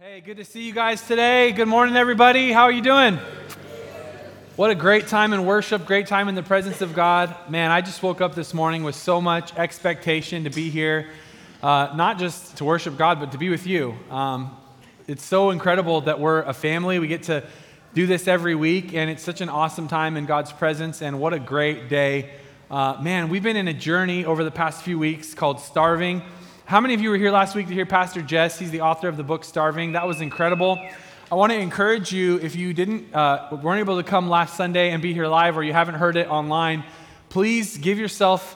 [0.00, 1.50] Hey, good to see you guys today.
[1.50, 2.52] Good morning, everybody.
[2.52, 3.16] How are you doing?
[4.54, 7.34] What a great time in worship, great time in the presence of God.
[7.50, 11.08] Man, I just woke up this morning with so much expectation to be here,
[11.64, 13.96] uh, not just to worship God, but to be with you.
[14.08, 14.56] Um,
[15.08, 17.00] it's so incredible that we're a family.
[17.00, 17.42] We get to
[17.92, 21.32] do this every week, and it's such an awesome time in God's presence, and what
[21.32, 22.30] a great day.
[22.70, 26.22] Uh, man, we've been in a journey over the past few weeks called Starving.
[26.68, 28.58] How many of you were here last week to hear Pastor Jess?
[28.58, 29.92] He's the author of the book Starving.
[29.92, 30.78] That was incredible.
[31.32, 34.90] I want to encourage you if you didn't uh, weren't able to come last Sunday
[34.90, 36.84] and be here live, or you haven't heard it online,
[37.30, 38.54] please give yourself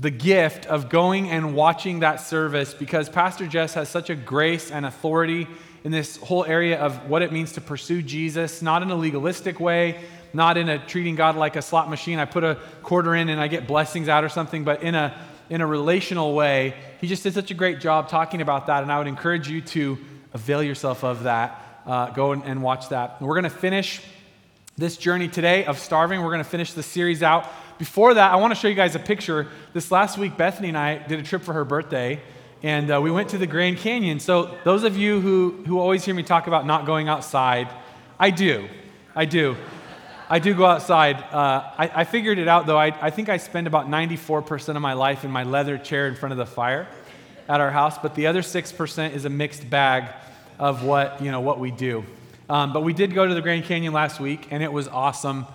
[0.00, 4.70] the gift of going and watching that service because Pastor Jess has such a grace
[4.70, 5.48] and authority
[5.82, 9.58] in this whole area of what it means to pursue Jesus, not in a legalistic
[9.58, 10.00] way,
[10.32, 12.20] not in a treating God like a slot machine.
[12.20, 15.12] I put a quarter in and I get blessings out or something, but in a
[15.50, 16.74] in a relational way.
[17.00, 19.60] He just did such a great job talking about that, and I would encourage you
[19.62, 19.98] to
[20.32, 21.82] avail yourself of that.
[21.86, 23.20] Uh, go and, and watch that.
[23.22, 24.02] We're going to finish
[24.76, 26.20] this journey today of starving.
[26.20, 27.46] We're going to finish the series out.
[27.78, 29.48] Before that, I want to show you guys a picture.
[29.72, 32.20] This last week, Bethany and I did a trip for her birthday,
[32.62, 34.20] and uh, we went to the Grand Canyon.
[34.20, 37.68] So, those of you who, who always hear me talk about not going outside,
[38.18, 38.68] I do.
[39.14, 39.56] I do.
[40.30, 41.16] I do go outside.
[41.32, 42.76] Uh, I, I, figured it out though.
[42.76, 46.14] I, I think I spend about 94% of my life in my leather chair in
[46.16, 46.86] front of the fire
[47.48, 50.12] at our house, but the other 6% is a mixed bag
[50.58, 52.04] of what, you know, what we do.
[52.50, 55.46] Um, but we did go to the Grand Canyon last week, and it was awesome.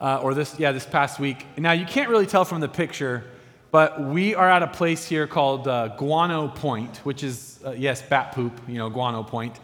[0.00, 1.46] Uh, or this, yeah, this past week.
[1.58, 3.24] Now, you can't really tell from the picture,
[3.70, 8.02] but we are at a place here called uh, Guano Point, which is, uh, yes,
[8.02, 9.58] bat poop, you know, Guano Point.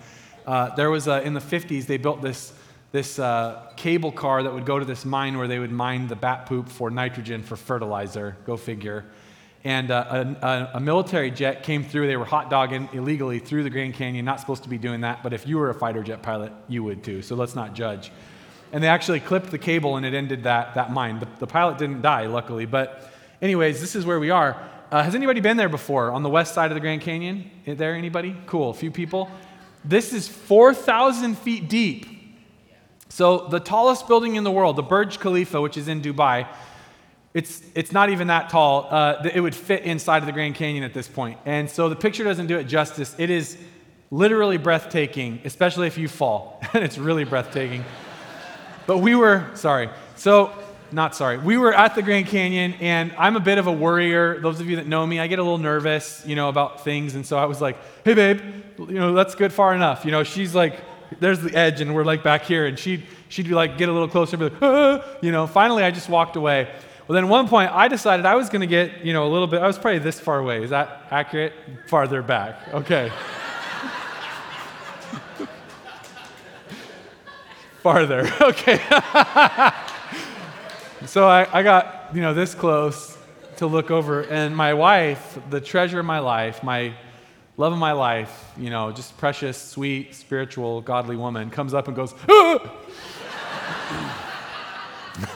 [0.46, 2.52] Uh, there was, in the 50s, they built this
[2.92, 6.16] this uh, cable car that would go to this mine where they would mine the
[6.16, 8.36] bat poop for nitrogen for fertilizer.
[8.46, 9.04] Go figure.
[9.62, 12.06] And uh, a, a, military jet came through.
[12.06, 14.24] They were hot dogging illegally through the Grand Canyon.
[14.24, 16.82] Not supposed to be doing that, but if you were a fighter jet pilot, you
[16.82, 17.20] would too.
[17.20, 18.10] So let's not judge.
[18.72, 21.20] And they actually clipped the cable and it ended that, that mine.
[21.20, 22.64] The, the pilot didn't die, luckily.
[22.64, 23.10] But,
[23.42, 24.56] anyways, this is where we are.
[24.90, 27.50] Uh, has anybody been there before on the west side of the Grand Canyon?
[27.66, 28.34] Is there anybody?
[28.46, 29.30] Cool, a few people.
[29.84, 32.19] This is 4,000 feet deep
[33.10, 36.46] so, the tallest building in the world, the Burj Khalifa, which is in Dubai,
[37.34, 38.86] it's, it's not even that tall.
[38.88, 41.36] Uh, it would fit inside of the Grand Canyon at this point.
[41.44, 43.16] And so the picture doesn't do it justice.
[43.18, 43.58] It is
[44.12, 46.62] literally breathtaking, especially if you fall.
[46.72, 47.84] and it's really breathtaking.
[48.86, 49.90] but we were, sorry.
[50.14, 50.52] So,
[50.92, 51.38] not sorry.
[51.38, 54.40] We were at the Grand Canyon, and I'm a bit of a worrier.
[54.40, 57.16] Those of you that know me, I get a little nervous, you know, about things.
[57.16, 58.40] And so I was like, hey, babe,
[58.78, 60.04] you know, that's good far enough.
[60.04, 60.80] You know, she's like,
[61.18, 63.92] there's the edge, and we're like back here, and she'd, she'd be like, get a
[63.92, 65.46] little closer, and be like, ah, you know.
[65.46, 66.68] Finally, I just walked away.
[67.08, 69.30] Well, then at one point, I decided I was going to get, you know, a
[69.30, 70.62] little bit, I was probably this far away.
[70.62, 71.52] Is that accurate?
[71.88, 72.56] Farther back.
[72.72, 73.10] Okay.
[77.82, 78.30] Farther.
[78.40, 78.76] Okay.
[81.06, 83.18] so I, I got, you know, this close
[83.56, 86.94] to look over, and my wife, the treasure of my life, my
[87.56, 91.96] love of my life, you know, just precious, sweet, spiritual, godly woman, comes up and
[91.96, 92.76] goes, ah!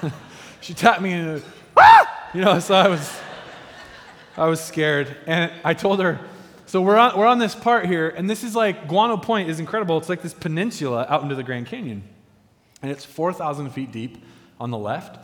[0.61, 1.43] she tapped me and,
[1.77, 2.31] ah!
[2.33, 3.21] you know, so I was,
[4.37, 5.17] I was scared.
[5.27, 6.19] And I told her,
[6.67, 9.61] so we're on, we're on this part here, and this is like, Guano Point is
[9.61, 9.99] incredible.
[9.99, 12.03] It's like this peninsula out into the Grand Canyon.
[12.83, 14.25] And it's 4,000 feet deep
[14.59, 15.19] on the left,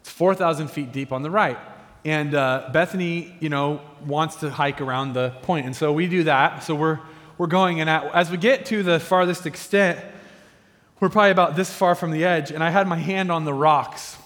[0.00, 1.58] it's 4,000 feet deep on the right.
[2.04, 5.66] And uh, Bethany, you know, wants to hike around the point.
[5.66, 6.62] And so we do that.
[6.62, 6.98] So we're,
[7.36, 7.80] we're going.
[7.80, 9.98] And at, as we get to the farthest extent,
[10.98, 12.50] we're probably about this far from the edge.
[12.50, 14.16] And I had my hand on the rocks.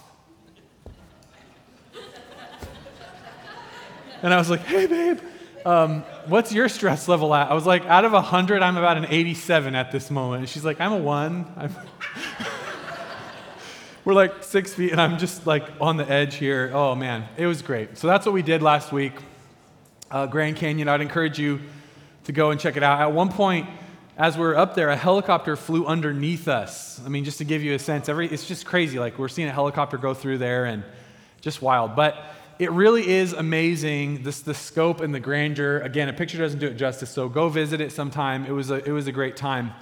[4.22, 5.18] and I was like, hey, babe,
[5.66, 7.50] um, what's your stress level at?
[7.50, 10.40] I was like, out of 100, I'm about an 87 at this moment.
[10.40, 11.52] And she's like, I'm a one.
[11.56, 11.74] I'm
[14.04, 16.70] we're like six feet, and I'm just like on the edge here.
[16.74, 17.96] Oh man, it was great.
[17.96, 19.14] So that's what we did last week.
[20.10, 21.60] Uh, Grand Canyon, I'd encourage you
[22.24, 23.00] to go and check it out.
[23.00, 23.68] At one point,
[24.16, 27.00] as we are up there, a helicopter flew underneath us.
[27.04, 28.98] I mean, just to give you a sense, every, it's just crazy.
[28.98, 30.84] Like we're seeing a helicopter go through there and
[31.40, 31.96] just wild.
[31.96, 32.16] But
[32.58, 35.80] it really is amazing, this, the scope and the grandeur.
[35.80, 38.46] Again, a picture doesn't do it justice, so go visit it sometime.
[38.46, 39.72] It was a, it was a great time.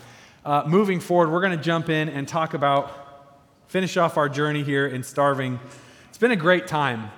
[0.44, 3.01] Uh, moving forward, we're going to jump in and talk about
[3.72, 5.58] finish off our journey here in starving.
[6.10, 7.10] It's been a great time.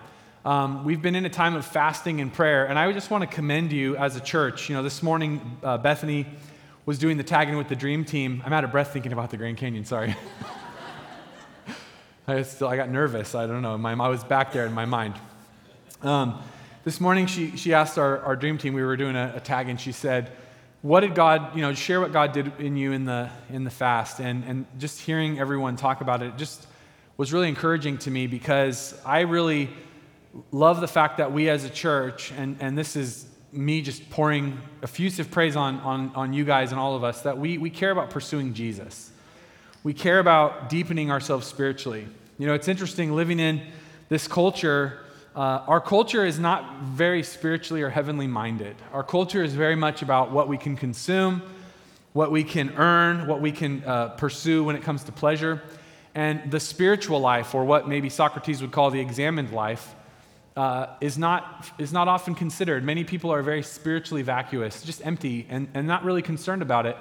[0.45, 3.27] Um, we've been in a time of fasting and prayer, and I just want to
[3.27, 4.69] commend you as a church.
[4.69, 6.27] You know, this morning, uh, Bethany
[6.87, 8.41] was doing the tagging with the dream team.
[8.47, 10.15] I'm out of breath thinking about the Grand Canyon, sorry.
[12.29, 13.35] I, still, I got nervous.
[13.35, 13.77] I don't know.
[13.77, 15.15] My, I was back there in my mind.
[16.03, 16.41] Um,
[16.85, 19.69] this morning, she, she asked our, our dream team, we were doing a, a tag,
[19.69, 20.31] and she said,
[20.85, 23.71] what did God, you know, share what God did in you in the, in the
[23.71, 24.21] fast.
[24.21, 26.67] And, and just hearing everyone talk about it just
[27.17, 29.71] was really encouraging to me because I really
[30.53, 34.61] love the fact that we as a church, and, and this is me just pouring
[34.83, 37.91] effusive praise on, on, on you guys and all of us, that we, we care
[37.91, 39.11] about pursuing Jesus.
[39.85, 42.07] We care about deepening ourselves spiritually.
[42.39, 43.63] You know, it's interesting living in
[44.11, 44.99] this culture.
[45.35, 48.77] Uh, our culture is not very spiritually or heavenly minded.
[48.93, 51.43] Our culture is very much about what we can consume,
[52.13, 55.61] what we can earn, what we can uh, pursue when it comes to pleasure.
[56.15, 59.97] And the spiritual life, or what maybe Socrates would call the examined life,
[60.57, 62.85] uh, is, not, is not often considered.
[62.85, 66.97] Many people are very spiritually vacuous, just empty, and, and not really concerned about it.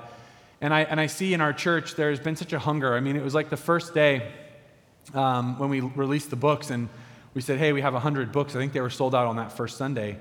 [0.59, 2.95] And I, and I see in our church there's been such a hunger.
[2.95, 4.31] I mean, it was like the first day
[5.13, 6.89] um, when we released the books, and
[7.33, 8.55] we said, hey, we have 100 books.
[8.55, 10.17] I think they were sold out on that first Sunday.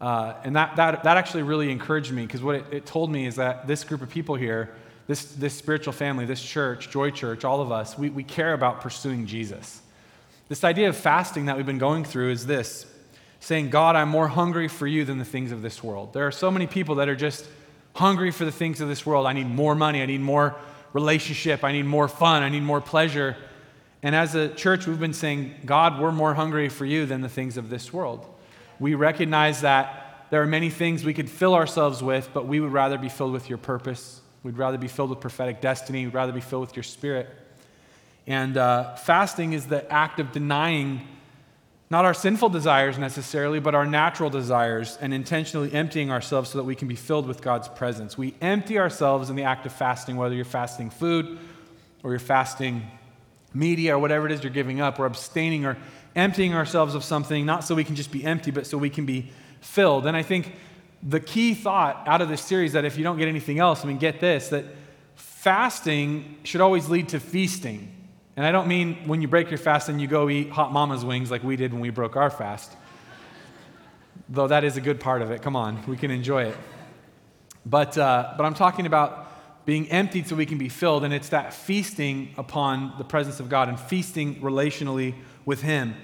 [0.00, 3.26] Uh, and that, that, that actually really encouraged me because what it, it told me
[3.26, 4.70] is that this group of people here,
[5.06, 8.80] this, this spiritual family, this church, Joy Church, all of us, we, we care about
[8.80, 9.80] pursuing Jesus.
[10.48, 12.86] This idea of fasting that we've been going through is this
[13.40, 16.12] saying, God, I'm more hungry for you than the things of this world.
[16.12, 17.46] There are so many people that are just
[17.94, 19.26] hungry for the things of this world.
[19.26, 20.02] I need more money.
[20.02, 20.56] I need more
[20.92, 21.64] relationship.
[21.64, 22.42] I need more fun.
[22.42, 23.36] I need more pleasure.
[24.02, 27.28] And as a church, we've been saying, God, we're more hungry for you than the
[27.28, 28.26] things of this world.
[28.78, 32.72] We recognize that there are many things we could fill ourselves with, but we would
[32.72, 34.20] rather be filled with your purpose.
[34.42, 36.06] We'd rather be filled with prophetic destiny.
[36.06, 37.28] We'd rather be filled with your spirit.
[38.26, 41.06] And uh, fasting is the act of denying
[41.90, 46.64] not our sinful desires necessarily, but our natural desires and intentionally emptying ourselves so that
[46.64, 48.16] we can be filled with God's presence.
[48.16, 51.40] We empty ourselves in the act of fasting, whether you're fasting food
[52.04, 52.88] or you're fasting
[53.52, 54.98] media or whatever it is you're giving up.
[54.98, 55.76] We're abstaining or
[56.14, 59.06] emptying ourselves of something, not so we can just be empty, but so we can
[59.06, 59.30] be
[59.60, 60.06] filled.
[60.06, 60.54] And I think
[61.02, 63.88] the key thought out of this series that if you don't get anything else, I
[63.88, 64.64] mean, get this that
[65.14, 67.94] fasting should always lead to feasting.
[68.36, 71.04] And I don't mean when you break your fast and you go eat hot mama's
[71.04, 72.72] wings like we did when we broke our fast.
[74.28, 75.42] Though that is a good part of it.
[75.42, 76.56] Come on, we can enjoy it.
[77.66, 79.29] But, uh, but I'm talking about
[79.70, 83.48] being emptied so we can be filled, and it's that feasting upon the presence of
[83.48, 85.14] God and feasting relationally
[85.44, 85.94] with Him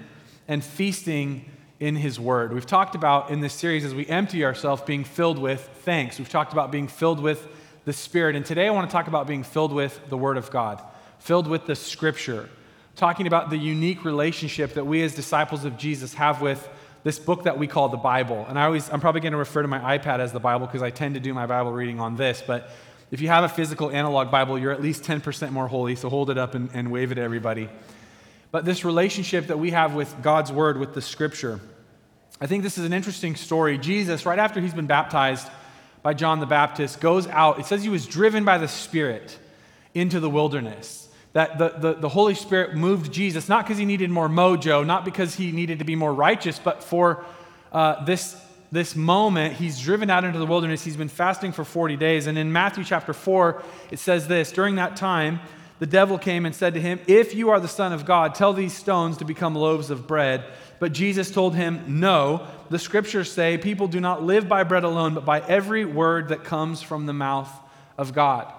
[0.47, 1.43] and feasting
[1.81, 2.53] in His Word.
[2.53, 6.17] We've talked about in this series as we empty ourselves being filled with thanks.
[6.17, 7.45] We've talked about being filled with
[7.83, 10.49] the Spirit, and today I want to talk about being filled with the Word of
[10.49, 10.81] God
[11.19, 12.47] filled with the scripture,
[12.95, 16.69] talking about the unique relationship that we as disciples of Jesus have with
[17.03, 18.45] this book that we call the Bible.
[18.47, 20.81] And I always, I'm probably going to refer to my iPad as the Bible because
[20.81, 22.41] I tend to do my Bible reading on this.
[22.47, 22.69] But
[23.11, 25.95] if you have a physical analog Bible, you're at least 10% more holy.
[25.95, 27.69] So hold it up and, and wave it at everybody.
[28.51, 31.59] But this relationship that we have with God's Word, with the Scripture,
[32.39, 33.77] I think this is an interesting story.
[33.77, 35.47] Jesus, right after he's been baptized
[36.03, 37.59] by John the Baptist, goes out.
[37.59, 39.37] It says he was driven by the Spirit
[39.93, 44.09] into the wilderness that the, the, the, Holy Spirit moved Jesus, not because he needed
[44.09, 47.23] more mojo, not because he needed to be more righteous, but for
[47.71, 48.39] uh, this,
[48.71, 50.83] this moment, he's driven out into the wilderness.
[50.83, 52.27] He's been fasting for 40 days.
[52.27, 55.39] And in Matthew chapter 4, it says this During that time,
[55.79, 58.53] the devil came and said to him, If you are the Son of God, tell
[58.53, 60.43] these stones to become loaves of bread.
[60.79, 62.45] But Jesus told him, No.
[62.69, 66.43] The scriptures say, People do not live by bread alone, but by every word that
[66.43, 67.51] comes from the mouth
[67.97, 68.51] of God.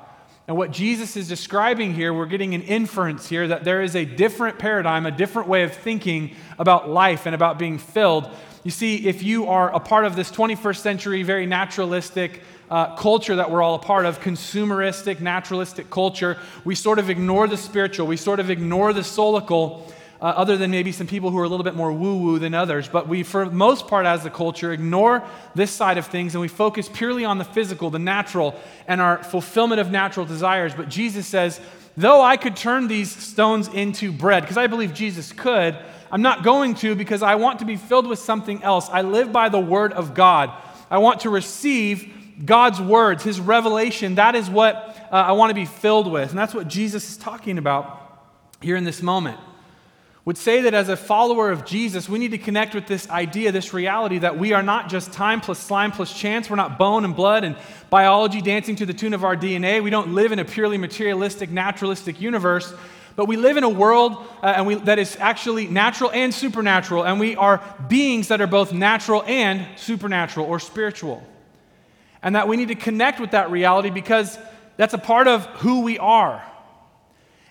[0.48, 4.06] And what Jesus is describing here, we're getting an inference here that there is a
[4.06, 8.30] different paradigm, a different way of thinking about life and about being filled.
[8.64, 13.36] You see, if you are a part of this 21st century, very naturalistic uh, culture
[13.36, 18.06] that we're all a part of, consumeristic, naturalistic culture, we sort of ignore the spiritual,
[18.06, 21.48] we sort of ignore the soulical uh, other than maybe some people who are a
[21.48, 22.88] little bit more woo woo than others.
[22.88, 25.22] But we, for most part, as a culture, ignore
[25.54, 29.22] this side of things and we focus purely on the physical, the natural, and our
[29.22, 30.74] fulfillment of natural desires.
[30.74, 31.60] But Jesus says,
[31.96, 35.78] though I could turn these stones into bread, because I believe Jesus could,
[36.10, 38.88] I'm not going to because I want to be filled with something else.
[38.90, 40.50] I live by the word of God.
[40.90, 42.12] I want to receive
[42.44, 44.14] God's words, His revelation.
[44.14, 44.74] That is what
[45.10, 46.30] uh, I want to be filled with.
[46.30, 48.26] And that's what Jesus is talking about
[48.60, 49.38] here in this moment
[50.28, 53.50] would say that as a follower of Jesus, we need to connect with this idea,
[53.50, 56.50] this reality that we are not just time plus slime plus chance.
[56.50, 57.56] We're not bone and blood and
[57.88, 59.82] biology dancing to the tune of our DNA.
[59.82, 62.74] We don't live in a purely materialistic, naturalistic universe,
[63.18, 64.12] but we live in a world
[64.44, 68.46] uh, and we, that is actually natural and supernatural, and we are beings that are
[68.46, 71.26] both natural and supernatural or spiritual.
[72.22, 74.38] And that we need to connect with that reality because
[74.76, 76.40] that's a part of who we are.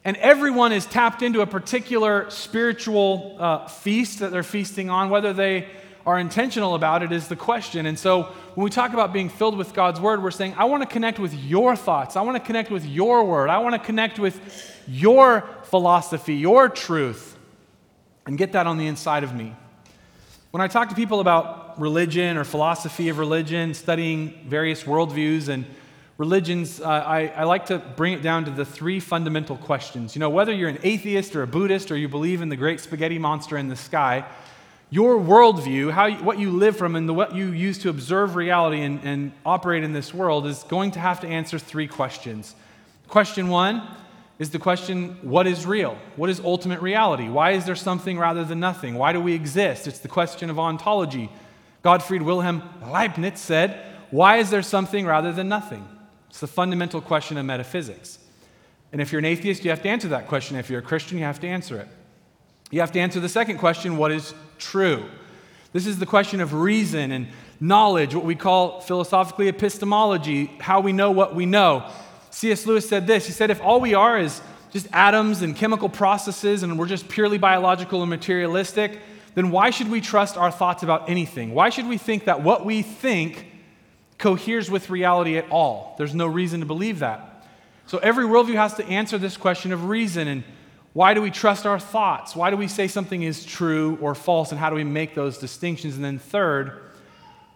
[0.05, 5.33] And everyone is tapped into a particular spiritual uh, feast that they're feasting on, whether
[5.33, 5.67] they
[6.07, 7.85] are intentional about it is the question.
[7.85, 8.23] And so
[8.55, 11.19] when we talk about being filled with God's word, we're saying, I want to connect
[11.19, 12.15] with your thoughts.
[12.15, 13.49] I want to connect with your word.
[13.49, 14.39] I want to connect with
[14.87, 17.37] your philosophy, your truth,
[18.25, 19.53] and get that on the inside of me.
[20.51, 25.65] When I talk to people about religion or philosophy of religion, studying various worldviews and
[26.17, 30.15] religions, uh, I, I like to bring it down to the three fundamental questions.
[30.15, 32.79] You know, whether you're an atheist or a Buddhist or you believe in the great
[32.79, 34.23] spaghetti monster in the sky,
[34.89, 38.35] your worldview, how you, what you live from, and the, what you use to observe
[38.35, 42.55] reality and, and operate in this world is going to have to answer three questions.
[43.07, 43.85] Question one
[44.39, 45.97] is the question what is real?
[46.15, 47.27] What is ultimate reality?
[47.27, 48.95] Why is there something rather than nothing?
[48.95, 49.87] Why do we exist?
[49.87, 51.29] It's the question of ontology.
[51.83, 55.87] Gottfried Wilhelm Leibniz said, Why is there something rather than nothing?
[56.29, 58.19] It's the fundamental question of metaphysics.
[58.91, 60.55] And if you're an atheist, you have to answer that question.
[60.55, 61.87] If you're a Christian, you have to answer it.
[62.71, 65.05] You have to answer the second question what is true?
[65.73, 67.27] This is the question of reason and
[67.59, 71.89] knowledge, what we call philosophically epistemology, how we know what we know.
[72.29, 72.65] C.S.
[72.65, 76.63] Lewis said this He said, if all we are is just atoms and chemical processes
[76.63, 78.99] and we're just purely biological and materialistic,
[79.33, 81.53] then why should we trust our thoughts about anything?
[81.53, 83.45] Why should we think that what we think
[84.17, 85.95] coheres with reality at all?
[85.97, 87.45] There's no reason to believe that.
[87.85, 90.43] So every worldview has to answer this question of reason and
[90.97, 92.35] why do we trust our thoughts?
[92.35, 94.49] Why do we say something is true or false?
[94.49, 95.95] And how do we make those distinctions?
[95.95, 96.71] And then, third,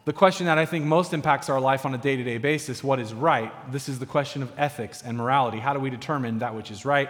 [0.06, 2.84] the question that I think most impacts our life on a day to day basis
[2.84, 3.52] what is right?
[3.72, 5.58] This is the question of ethics and morality.
[5.58, 7.10] How do we determine that which is right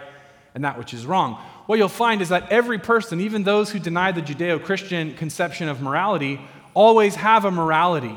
[0.54, 1.34] and that which is wrong?
[1.66, 5.68] What you'll find is that every person, even those who deny the Judeo Christian conception
[5.68, 6.40] of morality,
[6.72, 8.16] always have a morality.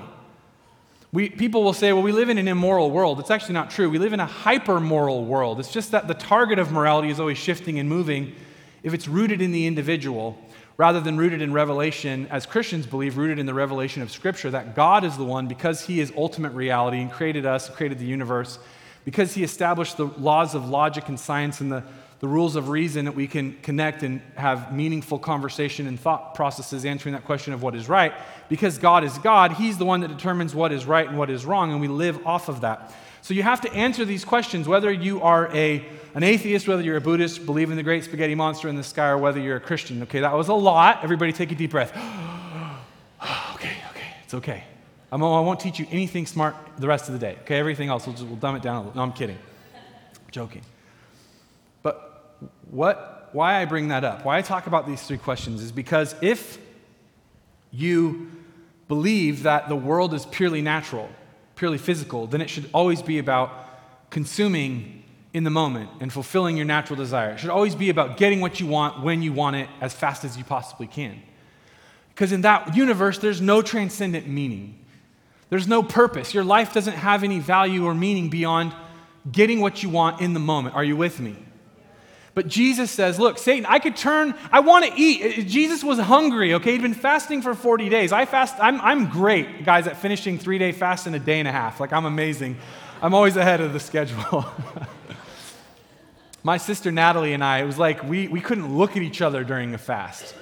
[1.15, 3.21] We, people will say, well, we live in an immoral world.
[3.21, 3.89] It's actually not true.
[3.89, 5.61] We live in a hyper moral world.
[5.61, 8.35] It's just that the target of morality is always shifting and moving
[8.83, 10.37] if it's rooted in the individual
[10.75, 14.75] rather than rooted in revelation, as Christians believe, rooted in the revelation of Scripture, that
[14.75, 18.59] God is the one, because He is ultimate reality and created us, created the universe,
[19.05, 21.83] because He established the laws of logic and science and the
[22.19, 26.85] the rules of reason that we can connect and have meaningful conversation and thought processes
[26.85, 28.13] answering that question of what is right.
[28.47, 31.45] Because God is God, He's the one that determines what is right and what is
[31.45, 32.93] wrong, and we live off of that.
[33.21, 36.97] So you have to answer these questions whether you are a, an atheist, whether you're
[36.97, 39.61] a Buddhist, believe in the great spaghetti monster in the sky, or whether you're a
[39.61, 40.01] Christian.
[40.03, 41.03] Okay, that was a lot.
[41.03, 41.91] Everybody take a deep breath.
[43.55, 44.63] okay, okay, it's okay.
[45.11, 47.37] I'm, I won't teach you anything smart the rest of the day.
[47.41, 48.95] Okay, everything else, we'll, just, we'll dumb it down a little.
[48.95, 49.37] No, I'm kidding.
[50.31, 50.61] joking
[52.69, 56.15] what, why I bring that up, why I talk about these three questions is because
[56.21, 56.57] if
[57.71, 58.31] you
[58.87, 61.09] believe that the world is purely natural,
[61.55, 63.51] purely physical, then it should always be about
[64.09, 67.31] consuming in the moment and fulfilling your natural desire.
[67.31, 70.23] It should always be about getting what you want when you want it as fast
[70.23, 71.21] as you possibly can.
[72.09, 74.79] Because in that universe, there's no transcendent meaning.
[75.49, 76.33] There's no purpose.
[76.33, 78.73] Your life doesn't have any value or meaning beyond
[79.29, 80.75] getting what you want in the moment.
[80.75, 81.35] Are you with me?
[82.35, 85.39] But Jesus says, Look, Satan, I could turn, I want to eat.
[85.39, 86.73] Uh, Jesus was hungry, okay?
[86.73, 88.11] He'd been fasting for 40 days.
[88.11, 91.47] I fast, I'm, I'm great, guys, at finishing three day fast in a day and
[91.47, 91.79] a half.
[91.79, 92.57] Like, I'm amazing.
[93.01, 94.45] I'm always ahead of the schedule.
[96.43, 99.43] My sister Natalie and I, it was like we, we couldn't look at each other
[99.43, 100.35] during a fast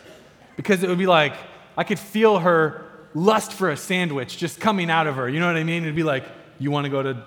[0.57, 1.33] because it would be like
[1.77, 5.29] I could feel her lust for a sandwich just coming out of her.
[5.29, 5.83] You know what I mean?
[5.83, 6.25] It'd be like,
[6.59, 7.23] you want to go to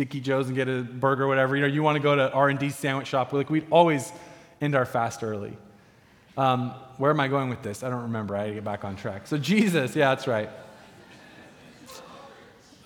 [0.00, 1.56] Dickie Joe's and get a burger or whatever.
[1.56, 3.34] You know, you want to go to R&D sandwich shop.
[3.34, 4.10] Like we'd always
[4.58, 5.58] end our fast early.
[6.38, 7.82] Um, where am I going with this?
[7.82, 8.34] I don't remember.
[8.34, 9.26] I had to get back on track.
[9.26, 10.48] So Jesus, yeah, that's right.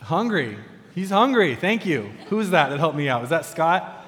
[0.01, 0.59] Hungry.
[0.93, 1.55] He's hungry.
[1.55, 2.11] Thank you.
[2.31, 3.23] Who's that that helped me out?
[3.23, 4.05] Is that Scott?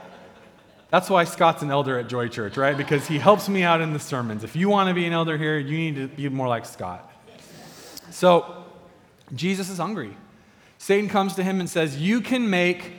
[0.91, 2.77] That's why Scott's an elder at Joy Church, right?
[2.77, 4.43] Because he helps me out in the sermons.
[4.43, 7.09] If you want to be an elder here, you need to be more like Scott.
[8.11, 8.65] So,
[9.33, 10.17] Jesus is hungry.
[10.79, 12.93] Satan comes to him and says, You can make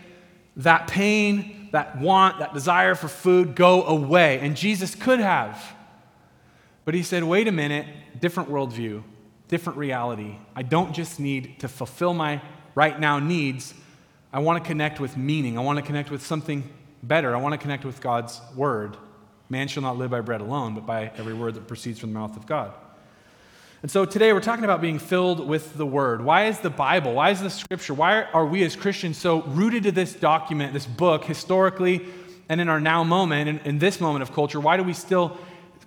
[0.57, 4.39] that pain, that want, that desire for food go away.
[4.39, 5.75] And Jesus could have.
[6.86, 7.86] But he said, Wait a minute,
[8.19, 9.03] different worldview,
[9.48, 10.38] different reality.
[10.55, 12.41] I don't just need to fulfill my
[12.75, 13.74] right now needs.
[14.31, 15.57] I want to connect with meaning.
[15.57, 16.69] I want to connect with something
[17.03, 17.36] better.
[17.36, 18.98] I want to connect with God's word.
[19.50, 22.19] Man shall not live by bread alone, but by every word that proceeds from the
[22.19, 22.74] mouth of God.
[23.84, 26.24] And so today we're talking about being filled with the Word.
[26.24, 29.84] Why is the Bible, why is the Scripture, why are we as Christians so rooted
[29.84, 32.03] to this document, this book, historically
[32.50, 34.60] and in our now moment, in, in this moment of culture?
[34.60, 35.38] Why do we still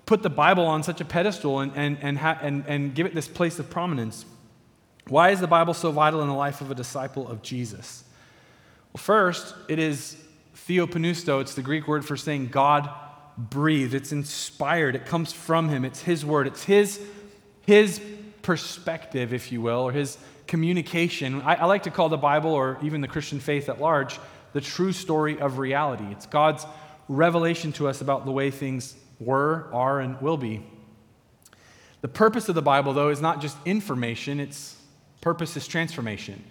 [0.06, 3.14] put the Bible on such a pedestal and, and, and, ha- and, and give it
[3.14, 4.25] this place of prominence?
[5.09, 8.04] Why is the Bible so vital in the life of a disciple of Jesus?
[8.92, 10.16] Well, first, it is
[10.54, 11.40] theopneustos.
[11.40, 12.88] It's the Greek word for saying God
[13.37, 13.94] breathed.
[13.94, 14.94] It's inspired.
[14.94, 15.85] It comes from Him.
[15.85, 16.47] It's His word.
[16.47, 17.00] It's His
[17.67, 18.00] his
[18.43, 21.43] perspective, if you will, or his communication.
[21.43, 24.19] I, I like to call the Bible, or even the Christian faith at large,
[24.52, 26.07] the true story of reality.
[26.11, 26.67] It's God's
[27.09, 30.64] revelation to us about the way things were, are, and will be.
[32.00, 34.76] The purpose of the Bible, though, is not just information, its
[35.21, 36.43] purpose is transformation.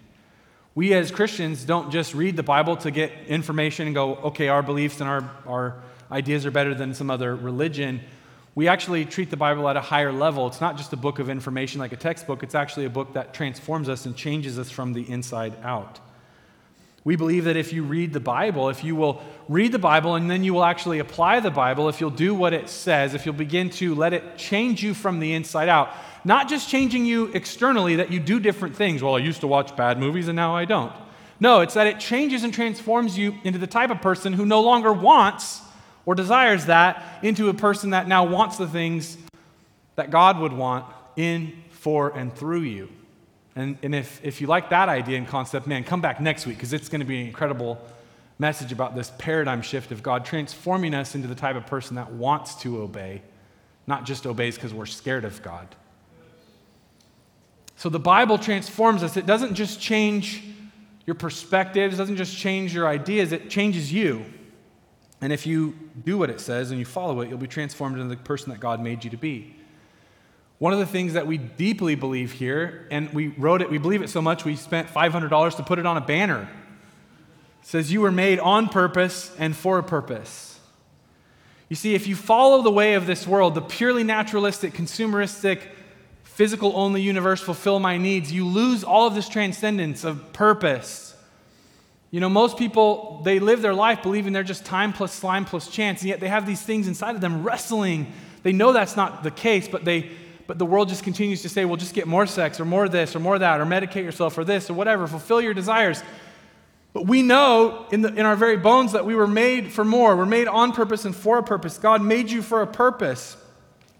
[0.75, 4.61] We as Christians don't just read the Bible to get information and go, okay, our
[4.61, 8.01] beliefs and our, our ideas are better than some other religion.
[8.55, 10.47] We actually treat the Bible at a higher level.
[10.47, 13.33] It's not just a book of information like a textbook, it's actually a book that
[13.33, 15.99] transforms us and changes us from the inside out.
[17.05, 20.29] We believe that if you read the Bible, if you will read the Bible and
[20.29, 23.33] then you will actually apply the Bible, if you'll do what it says, if you'll
[23.33, 25.91] begin to let it change you from the inside out,
[26.25, 29.01] not just changing you externally that you do different things.
[29.01, 30.93] Well, I used to watch bad movies and now I don't.
[31.39, 34.61] No, it's that it changes and transforms you into the type of person who no
[34.61, 35.61] longer wants
[36.09, 39.15] or desires that into a person that now wants the things
[39.95, 40.83] that God would want
[41.15, 42.89] in, for, and through you.
[43.55, 46.57] And, and if, if you like that idea and concept, man, come back next week
[46.57, 47.79] because it's going to be an incredible
[48.39, 52.11] message about this paradigm shift of God transforming us into the type of person that
[52.11, 53.21] wants to obey,
[53.85, 55.67] not just obeys because we're scared of God.
[57.75, 59.15] So the Bible transforms us.
[59.15, 60.43] It doesn't just change
[61.05, 64.25] your perspectives, it doesn't just change your ideas, it changes you.
[65.21, 68.15] And if you do what it says and you follow it, you'll be transformed into
[68.15, 69.55] the person that God made you to be.
[70.59, 74.01] One of the things that we deeply believe here, and we wrote it, we believe
[74.01, 76.49] it so much, we spent $500 to put it on a banner.
[77.61, 80.59] It says, You were made on purpose and for a purpose.
[81.69, 85.61] You see, if you follow the way of this world, the purely naturalistic, consumeristic,
[86.23, 91.15] physical only universe, fulfill my needs, you lose all of this transcendence of purpose.
[92.11, 95.69] You know, most people, they live their life believing they're just time plus slime plus
[95.69, 98.11] chance, and yet they have these things inside of them wrestling.
[98.43, 100.11] They know that's not the case, but they
[100.49, 103.15] but the world just continues to say, well, just get more sex or more this
[103.15, 106.01] or more that or medicate yourself or this or whatever, fulfill your desires.
[106.91, 110.15] But we know in, the, in our very bones that we were made for more.
[110.15, 111.77] We're made on purpose and for a purpose.
[111.77, 113.37] God made you for a purpose.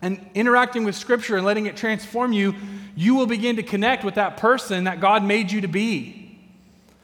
[0.02, 2.56] And interacting with Scripture and letting it transform you,
[2.96, 6.19] you will begin to connect with that person that God made you to be.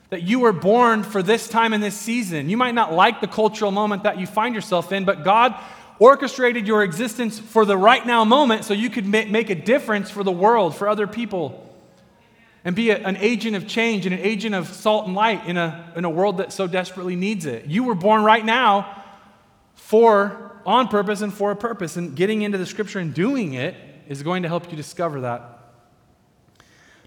[0.10, 2.50] That you were born for this time in this season.
[2.50, 5.56] You might not like the cultural moment that you find yourself in, but God
[5.98, 10.24] orchestrated your existence for the right now moment so you could make a difference for
[10.24, 11.62] the world, for other people,
[12.64, 15.58] and be a, an agent of change and an agent of salt and light in
[15.58, 17.66] a, in a world that so desperately needs it.
[17.66, 19.04] You were born right now
[19.76, 23.76] for, on purpose and for a purpose, and getting into the scripture and doing it
[24.08, 25.65] is going to help you discover that.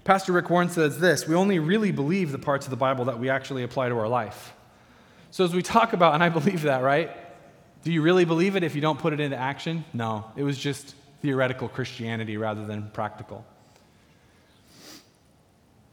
[0.09, 3.19] Pastor Rick Warren says this We only really believe the parts of the Bible that
[3.19, 4.53] we actually apply to our life.
[5.29, 7.11] So, as we talk about, and I believe that, right?
[7.83, 9.85] Do you really believe it if you don't put it into action?
[9.93, 13.45] No, it was just theoretical Christianity rather than practical.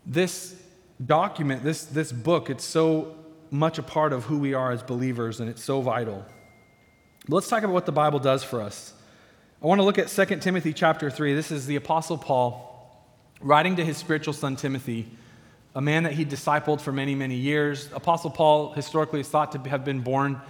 [0.06, 0.56] This
[1.04, 3.16] document, this, this book, it's so
[3.50, 6.24] much a part of who we are as believers, and it's so vital.
[7.28, 8.94] But let's talk about what the Bible does for us.
[9.62, 11.34] I want to look at 2 Timothy chapter 3.
[11.34, 12.75] This is the Apostle Paul
[13.40, 15.08] writing to his spiritual son Timothy,
[15.74, 17.90] a man that he discipled for many, many years.
[17.94, 20.40] Apostle Paul historically is thought to have been born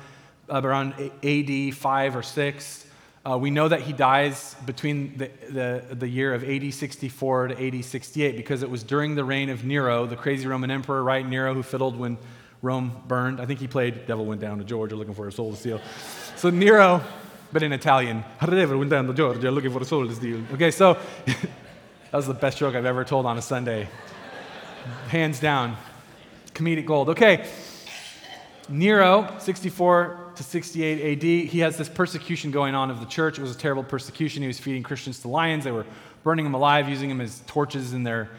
[0.49, 0.95] around
[1.25, 2.87] AD 5 or 6.
[3.29, 7.67] Uh, we know that he dies between the, the, the year of AD 64 to
[7.67, 11.27] AD 68 because it was during the reign of Nero, the crazy Roman emperor, right?
[11.27, 12.19] Nero, who fiddled when
[12.63, 13.41] Rome burned.
[13.41, 15.81] I think he played Devil Went Down to Georgia looking for a soul to steal.
[16.37, 17.03] So Nero,
[17.53, 20.41] but in Italian, Devil went down to Georgia looking for a soul to steal.
[20.53, 20.97] Okay, so
[22.11, 23.89] that was the best joke I've ever told on a Sunday.
[25.09, 25.77] Hands down.
[26.55, 27.11] Comedic gold.
[27.11, 27.47] Okay,
[28.69, 33.39] Nero, 64 to 68 AD, he has this persecution going on of the church.
[33.39, 34.43] It was a terrible persecution.
[34.43, 35.65] He was feeding Christians to lions.
[35.65, 35.87] They were
[36.23, 38.31] burning them alive, using them as torches in their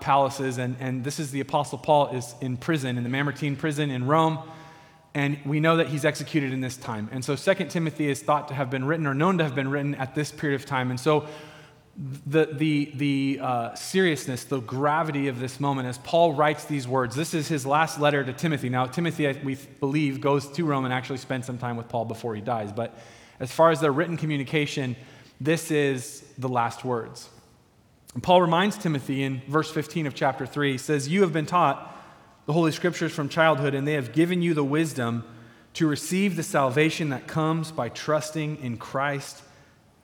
[0.00, 0.58] palaces.
[0.58, 4.06] And, and this is the Apostle Paul is in prison, in the Mamertine prison in
[4.06, 4.38] Rome.
[5.14, 7.08] And we know that he's executed in this time.
[7.12, 9.70] And so 2 Timothy is thought to have been written or known to have been
[9.70, 10.90] written at this period of time.
[10.90, 11.26] And so
[11.96, 17.14] the, the, the uh, seriousness, the gravity of this moment as Paul writes these words.
[17.14, 18.70] This is his last letter to Timothy.
[18.70, 22.34] Now, Timothy, we believe, goes to Rome and actually spends some time with Paul before
[22.34, 22.72] he dies.
[22.72, 22.98] But
[23.40, 24.96] as far as their written communication,
[25.40, 27.28] this is the last words.
[28.14, 31.46] And Paul reminds Timothy in verse 15 of chapter 3, he says, You have been
[31.46, 31.94] taught
[32.46, 35.24] the Holy Scriptures from childhood, and they have given you the wisdom
[35.74, 39.42] to receive the salvation that comes by trusting in Christ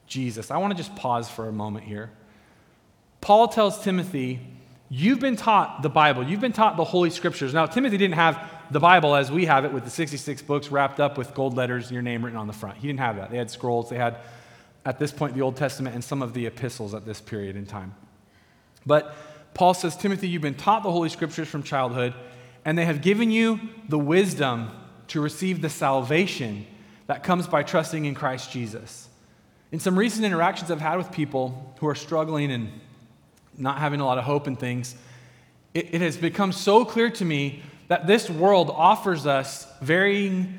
[0.09, 0.51] Jesus.
[0.51, 2.11] I want to just pause for a moment here.
[3.21, 4.41] Paul tells Timothy,
[4.91, 7.53] You've been taught the Bible, you've been taught the Holy Scriptures.
[7.53, 10.99] Now, Timothy didn't have the Bible as we have it with the 66 books wrapped
[10.99, 12.77] up with gold letters and your name written on the front.
[12.77, 13.29] He didn't have that.
[13.29, 14.17] They had scrolls, they had,
[14.85, 17.67] at this point, the Old Testament and some of the epistles at this period in
[17.67, 17.93] time.
[18.83, 19.15] But
[19.53, 22.15] Paul says, Timothy, you've been taught the Holy Scriptures from childhood,
[22.65, 24.71] and they have given you the wisdom
[25.09, 26.65] to receive the salvation
[27.05, 29.08] that comes by trusting in Christ Jesus.
[29.71, 32.71] In some recent interactions I've had with people who are struggling and
[33.57, 34.95] not having a lot of hope in things,
[35.73, 40.57] it, it has become so clear to me that this world offers us varying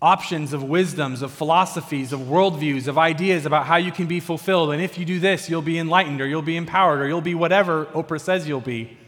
[0.00, 4.70] options of wisdoms, of philosophies, of worldviews, of ideas about how you can be fulfilled.
[4.72, 7.34] And if you do this, you'll be enlightened, or you'll be empowered, or you'll be
[7.34, 8.98] whatever Oprah says you'll be.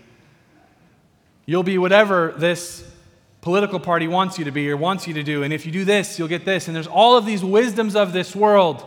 [1.44, 2.90] You'll be whatever this
[3.42, 5.42] political party wants you to be or wants you to do.
[5.42, 6.66] And if you do this, you'll get this.
[6.66, 8.84] And there's all of these wisdoms of this world.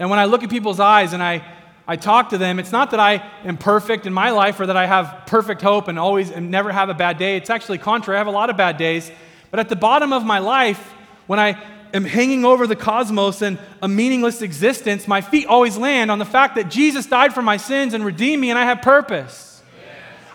[0.00, 1.44] And when I look at people's eyes and I,
[1.86, 4.76] I talk to them, it's not that I am perfect in my life or that
[4.76, 7.36] I have perfect hope and always and never have a bad day.
[7.36, 8.16] It's actually contrary.
[8.16, 9.12] I have a lot of bad days.
[9.50, 10.94] But at the bottom of my life,
[11.26, 16.10] when I am hanging over the cosmos and a meaningless existence, my feet always land
[16.10, 18.80] on the fact that Jesus died for my sins and redeemed me and I have
[18.80, 19.49] purpose.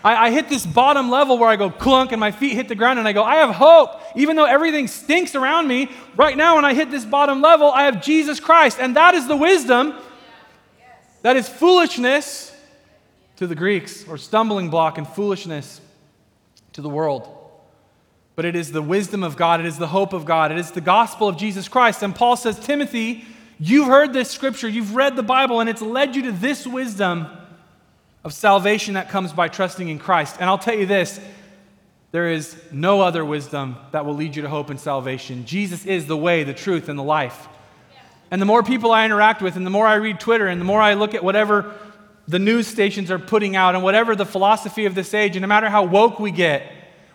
[0.06, 2.76] I, I, hit this bottom level where I go clunk and my feet hit the
[2.76, 4.00] ground and I go, I have hope.
[4.14, 7.82] Even though everything stinks around me, right now when I hit this bottom level, I
[7.84, 8.78] have Jesus Christ.
[8.80, 9.94] And that is the wisdom
[11.22, 12.54] that is foolishness
[13.36, 15.80] to the Greeks, or stumbling block and foolishness
[16.72, 17.36] to the world
[18.36, 20.70] but it is the wisdom of God, it is the hope of God, it is
[20.70, 22.02] the gospel of Jesus Christ.
[22.02, 23.24] And Paul says, Timothy,
[23.58, 27.28] you've heard this scripture, you've read the Bible, and it's led you to this wisdom
[28.26, 30.34] of salvation that comes by trusting in Christ.
[30.40, 31.20] And I'll tell you this
[32.10, 35.46] there is no other wisdom that will lead you to hope and salvation.
[35.46, 37.46] Jesus is the way, the truth, and the life.
[38.32, 40.64] And the more people I interact with, and the more I read Twitter, and the
[40.64, 41.72] more I look at whatever
[42.26, 45.46] the news stations are putting out, and whatever the philosophy of this age, and no
[45.46, 46.68] matter how woke we get,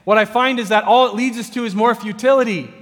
[0.06, 2.74] what I find is that all it leads us to is more futility.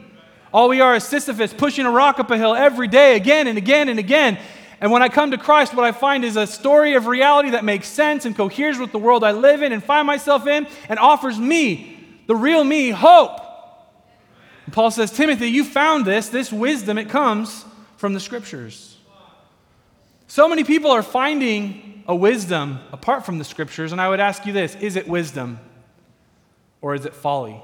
[0.53, 3.57] All we are is Sisyphus pushing a rock up a hill every day, again and
[3.57, 4.37] again and again.
[4.81, 7.65] And when I come to Christ, what I find is a story of reality that
[7.65, 10.99] makes sense and coheres with the world I live in and find myself in and
[10.99, 13.41] offers me, the real me, hope.
[14.65, 17.65] And Paul says, Timothy, you found this, this wisdom, it comes
[17.97, 18.97] from the scriptures.
[20.27, 24.45] So many people are finding a wisdom apart from the scriptures, and I would ask
[24.45, 25.59] you this is it wisdom?
[26.81, 27.61] or is it folly?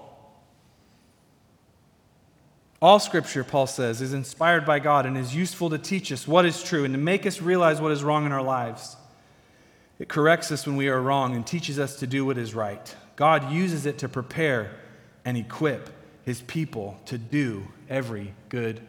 [2.86, 6.46] All scripture, Paul says, is inspired by God and is useful to teach us what
[6.46, 8.96] is true and to make us realize what is wrong in our lives.
[9.98, 12.96] It corrects us when we are wrong and teaches us to do what is right.
[13.16, 14.70] God uses it to prepare
[15.26, 15.90] and equip
[16.26, 18.82] his people to do every good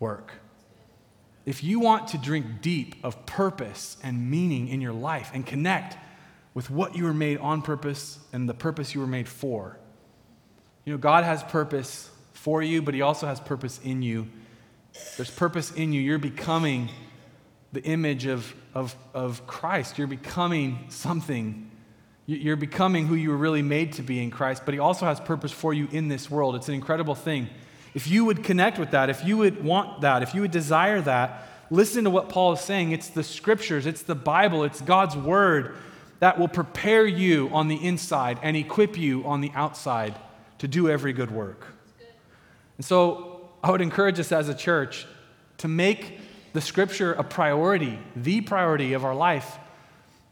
[0.00, 0.32] work.
[1.46, 5.96] If you want to drink deep of purpose and meaning in your life and connect
[6.52, 9.78] with what you were made on purpose and the purpose you were made for.
[10.84, 12.09] You know, God has purpose
[12.40, 14.26] for you, but He also has purpose in you.
[15.16, 16.00] There's purpose in you.
[16.00, 16.88] You're becoming
[17.72, 19.98] the image of, of, of Christ.
[19.98, 21.70] You're becoming something.
[22.24, 25.20] You're becoming who you were really made to be in Christ, but He also has
[25.20, 26.56] purpose for you in this world.
[26.56, 27.50] It's an incredible thing.
[27.92, 31.02] If you would connect with that, if you would want that, if you would desire
[31.02, 32.92] that, listen to what Paul is saying.
[32.92, 35.76] It's the scriptures, it's the Bible, it's God's word
[36.20, 40.14] that will prepare you on the inside and equip you on the outside
[40.58, 41.66] to do every good work.
[42.80, 45.06] And so I would encourage us as a church
[45.58, 46.18] to make
[46.54, 49.58] the scripture a priority, the priority of our life,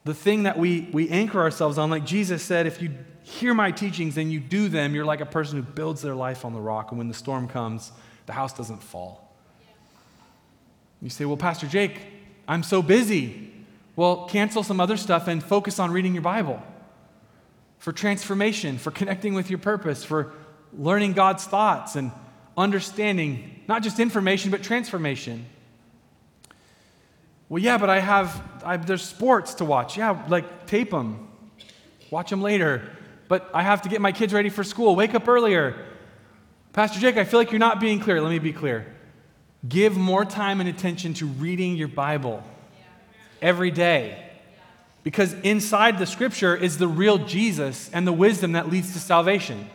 [0.04, 1.90] the thing that we, we anchor ourselves on.
[1.90, 2.90] Like Jesus said, if you
[3.22, 6.42] hear my teachings and you do them, you're like a person who builds their life
[6.42, 7.92] on the rock, and when the storm comes,
[8.24, 9.30] the house doesn't fall.
[11.02, 12.00] You say, Well, Pastor Jake,
[12.48, 13.52] I'm so busy.
[13.94, 16.62] Well, cancel some other stuff and focus on reading your Bible
[17.78, 20.32] for transformation, for connecting with your purpose, for
[20.72, 22.11] learning God's thoughts and
[22.58, 25.46] understanding not just information, but transformation.
[27.48, 29.96] Well, yeah, but I have, I, there's sports to watch.
[29.96, 31.28] Yeah, like tape them,
[32.10, 32.90] watch them later.
[33.28, 35.86] But I have to get my kids ready for school, wake up earlier.
[36.72, 38.20] Pastor Jake, I feel like you're not being clear.
[38.20, 38.86] Let me be clear.
[39.66, 42.42] Give more time and attention to reading your Bible
[43.42, 44.24] every day.
[45.04, 49.68] Because inside the scripture is the real Jesus and the wisdom that leads to salvation.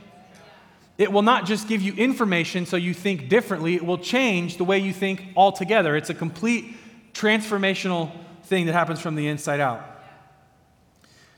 [0.97, 4.63] It will not just give you information so you think differently, it will change the
[4.63, 5.95] way you think altogether.
[5.95, 6.75] It's a complete
[7.13, 8.11] transformational
[8.43, 9.89] thing that happens from the inside out.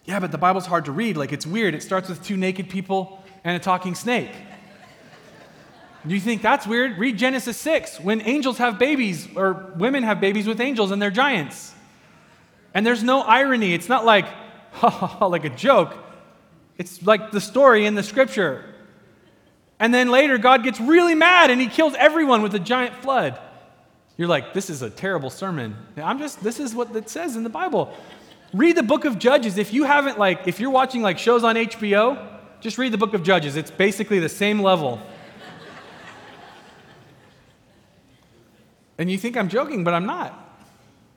[0.04, 1.18] Yeah, but the Bible's hard to read.
[1.18, 1.74] Like, it's weird.
[1.74, 4.32] It starts with two naked people and a talking snake.
[6.06, 7.00] Do you think that's weird?
[7.00, 11.10] Read Genesis 6 when angels have babies or women have babies with angels and they're
[11.10, 11.74] giants.
[12.76, 13.74] And there's no irony.
[13.74, 14.28] It's not like,
[14.72, 15.96] ha ha ha, like a joke.
[16.78, 18.75] It's like the story in the scripture.
[19.80, 23.40] And then later, God gets really mad and he kills everyone with a giant flood.
[24.18, 25.76] You're like, this is a terrible sermon.
[25.98, 27.94] I'm just, this is what it says in the Bible.
[28.54, 29.58] read the book of Judges.
[29.58, 32.26] If you haven't, like, if you're watching like shows on HBO,
[32.62, 33.58] just read the book of Judges.
[33.58, 35.02] It's basically the same level.
[38.98, 40.42] and you think I'm joking, but I'm not.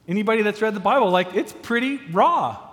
[0.09, 2.68] Anybody that's read the Bible, like, it's pretty raw.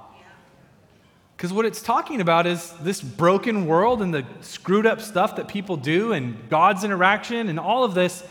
[1.35, 5.47] Because what it's talking about is this broken world and the screwed up stuff that
[5.47, 8.25] people do and God's interaction and all of this.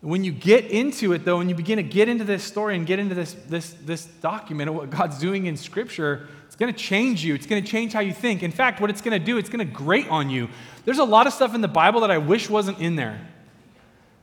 [0.00, 2.86] When you get into it, though, when you begin to get into this story and
[2.86, 6.78] get into this, this, this document of what God's doing in Scripture, it's going to
[6.78, 7.34] change you.
[7.34, 8.42] It's going to change how you think.
[8.42, 10.48] In fact, what it's going to do, it's going to grate on you.
[10.84, 13.20] There's a lot of stuff in the Bible that I wish wasn't in there.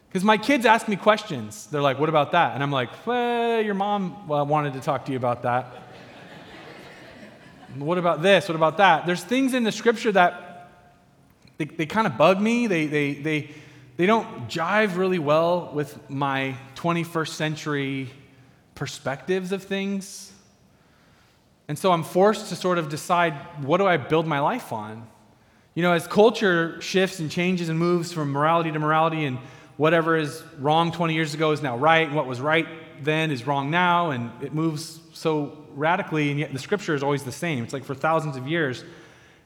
[0.09, 1.67] Because my kids ask me questions.
[1.67, 2.55] They're like, what about that?
[2.55, 5.86] And I'm like, well, your mom uh, wanted to talk to you about that.
[7.79, 8.47] What about this?
[8.47, 9.05] What about that?
[9.05, 10.69] There's things in the scripture that
[11.57, 12.67] they, they kind of bug me.
[12.67, 13.49] They, they, they,
[13.97, 18.09] they don't jive really well with my 21st century
[18.75, 20.31] perspectives of things.
[21.67, 25.07] And so I'm forced to sort of decide what do I build my life on?
[25.73, 29.37] You know, as culture shifts and changes and moves from morality to morality, and
[29.75, 32.67] whatever is wrong 20 years ago is now right, and what was right
[33.03, 37.23] then is wrong now, and it moves so radically, and yet the scripture is always
[37.23, 37.63] the same.
[37.63, 38.83] It's like for thousands of years,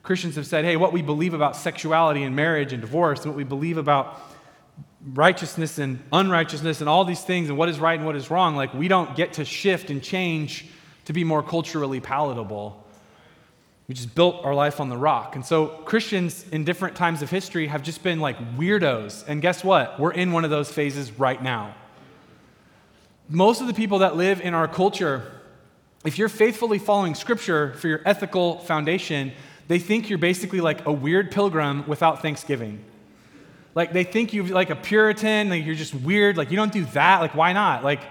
[0.02, 3.38] Christians have said, hey, what we believe about sexuality and marriage and divorce, and what
[3.38, 4.20] we believe about
[5.14, 8.56] righteousness and unrighteousness and all these things and what is right and what is wrong,
[8.56, 10.68] like we don't get to shift and change
[11.06, 12.78] to be more culturally palatable.
[13.88, 15.36] We just built our life on the rock.
[15.36, 19.28] And so Christians in different times of history have just been like weirdos.
[19.28, 20.00] And guess what?
[20.00, 21.76] We're in one of those phases right now.
[23.28, 25.41] Most of the people that live in our culture
[26.04, 29.32] if you're faithfully following scripture for your ethical foundation,
[29.68, 32.84] they think you're basically like a weird pilgrim without Thanksgiving.
[33.76, 36.86] Like they think you're like a Puritan, like you're just weird, like you don't do
[36.86, 37.84] that, like why not?
[37.84, 38.02] Like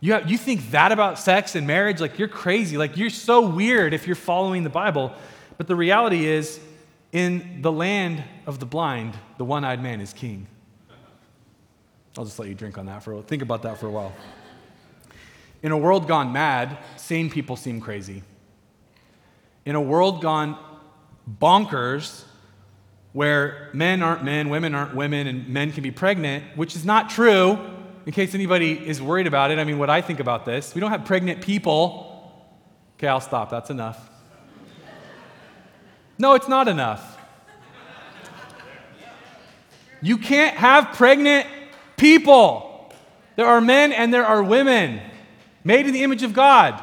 [0.00, 3.46] you, have, you think that about sex and marriage, like you're crazy, like you're so
[3.46, 5.12] weird if you're following the Bible.
[5.56, 6.58] But the reality is,
[7.12, 10.46] in the land of the blind, the one eyed man is king.
[12.16, 13.24] I'll just let you drink on that for a while.
[13.24, 14.12] Think about that for a while.
[15.62, 18.22] In a world gone mad, sane people seem crazy.
[19.64, 20.56] In a world gone
[21.40, 22.24] bonkers,
[23.12, 27.10] where men aren't men, women aren't women, and men can be pregnant, which is not
[27.10, 27.58] true,
[28.06, 29.58] in case anybody is worried about it.
[29.58, 32.32] I mean, what I think about this, we don't have pregnant people.
[32.96, 33.50] Okay, I'll stop.
[33.50, 34.08] That's enough.
[36.18, 37.18] No, it's not enough.
[40.02, 41.46] You can't have pregnant
[41.96, 42.92] people.
[43.36, 45.00] There are men and there are women
[45.64, 46.82] made in the image of God.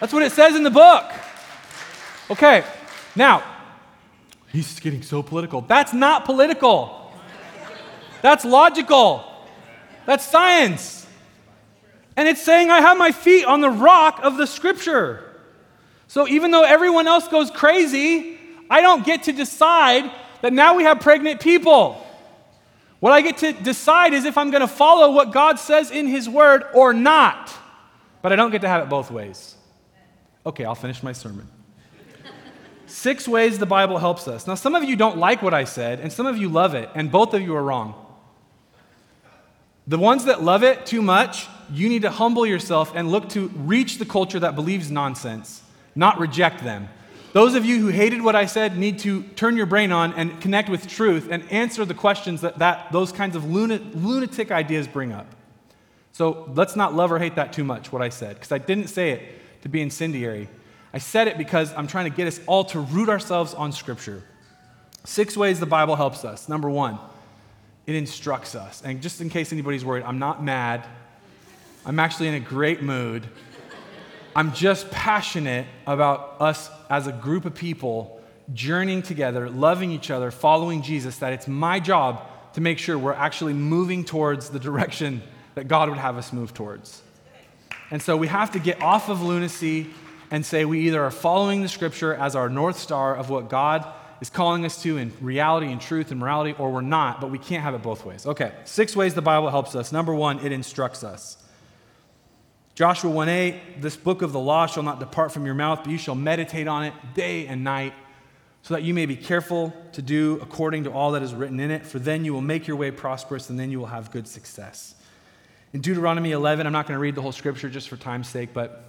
[0.00, 1.04] That's what it says in the book.
[2.30, 2.64] Okay,
[3.14, 3.42] now,
[4.48, 5.60] he's getting so political.
[5.60, 7.12] That's not political,
[8.22, 9.24] that's logical,
[10.06, 11.06] that's science.
[12.16, 15.20] And it's saying I have my feet on the rock of the scripture.
[16.06, 18.38] So even though everyone else goes crazy,
[18.70, 22.00] I don't get to decide that now we have pregnant people.
[23.00, 26.06] What I get to decide is if I'm going to follow what God says in
[26.06, 27.52] His Word or not.
[28.24, 29.54] But I don't get to have it both ways.
[30.46, 31.46] Okay, I'll finish my sermon.
[32.86, 34.46] Six ways the Bible helps us.
[34.46, 36.88] Now, some of you don't like what I said, and some of you love it,
[36.94, 37.94] and both of you are wrong.
[39.86, 43.48] The ones that love it too much, you need to humble yourself and look to
[43.48, 45.62] reach the culture that believes nonsense,
[45.94, 46.88] not reject them.
[47.34, 50.40] Those of you who hated what I said need to turn your brain on and
[50.40, 55.12] connect with truth and answer the questions that, that those kinds of lunatic ideas bring
[55.12, 55.26] up.
[56.14, 58.86] So let's not love or hate that too much, what I said, because I didn't
[58.86, 60.48] say it to be incendiary.
[60.92, 64.22] I said it because I'm trying to get us all to root ourselves on Scripture.
[65.02, 66.48] Six ways the Bible helps us.
[66.48, 67.00] Number one,
[67.84, 68.80] it instructs us.
[68.84, 70.86] And just in case anybody's worried, I'm not mad.
[71.84, 73.26] I'm actually in a great mood.
[74.36, 78.20] I'm just passionate about us as a group of people
[78.52, 82.22] journeying together, loving each other, following Jesus, that it's my job
[82.52, 85.20] to make sure we're actually moving towards the direction
[85.54, 87.02] that God would have us move towards.
[87.90, 89.88] And so we have to get off of lunacy
[90.30, 93.86] and say we either are following the scripture as our north star of what God
[94.20, 97.38] is calling us to in reality and truth and morality, or we're not, but we
[97.38, 98.26] can't have it both ways.
[98.26, 99.92] Okay, six ways the Bible helps us.
[99.92, 101.36] Number one, it instructs us.
[102.74, 105.90] Joshua 1 8, this book of the law shall not depart from your mouth, but
[105.90, 107.92] you shall meditate on it day and night,
[108.62, 111.70] so that you may be careful to do according to all that is written in
[111.70, 114.26] it, for then you will make your way prosperous, and then you will have good
[114.26, 114.94] success.
[115.74, 118.50] In Deuteronomy 11, I'm not going to read the whole scripture just for time's sake,
[118.54, 118.84] but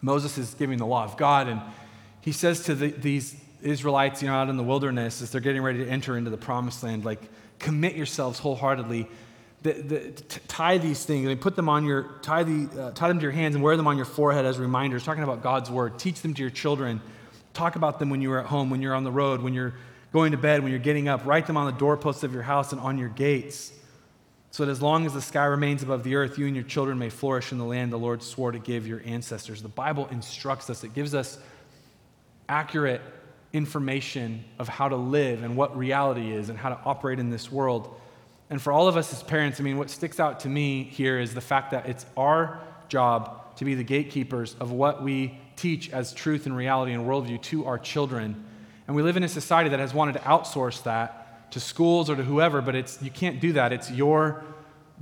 [0.00, 1.60] Moses is giving the law of God, and
[2.22, 5.60] he says to the, these Israelites, you know, out in the wilderness, as they're getting
[5.60, 7.20] ready to enter into the promised land, like,
[7.58, 9.06] commit yourselves wholeheartedly.
[9.64, 11.26] the, the, t- tie these things.
[11.26, 13.62] I mean, put them on your, tie, the, uh, tie them to your hands and
[13.62, 15.98] wear them on your forehead as reminders, talking about God's word.
[15.98, 17.02] Teach them to your children.
[17.52, 19.74] Talk about them when you are at home, when you're on the road, when you're
[20.10, 21.26] going to bed, when you're getting up.
[21.26, 23.72] Write them on the doorposts of your house and on your gates
[24.54, 26.96] so that as long as the sky remains above the earth, you and your children
[26.96, 29.60] may flourish in the land the Lord swore to give your ancestors.
[29.60, 31.38] The Bible instructs us, it gives us
[32.48, 33.00] accurate
[33.52, 37.50] information of how to live and what reality is and how to operate in this
[37.50, 38.00] world.
[38.48, 41.18] And for all of us as parents, I mean, what sticks out to me here
[41.18, 45.90] is the fact that it's our job to be the gatekeepers of what we teach
[45.90, 48.44] as truth and reality and worldview to our children.
[48.86, 51.23] And we live in a society that has wanted to outsource that
[51.54, 53.72] to schools or to whoever, but it's, you can't do that.
[53.72, 54.42] It's your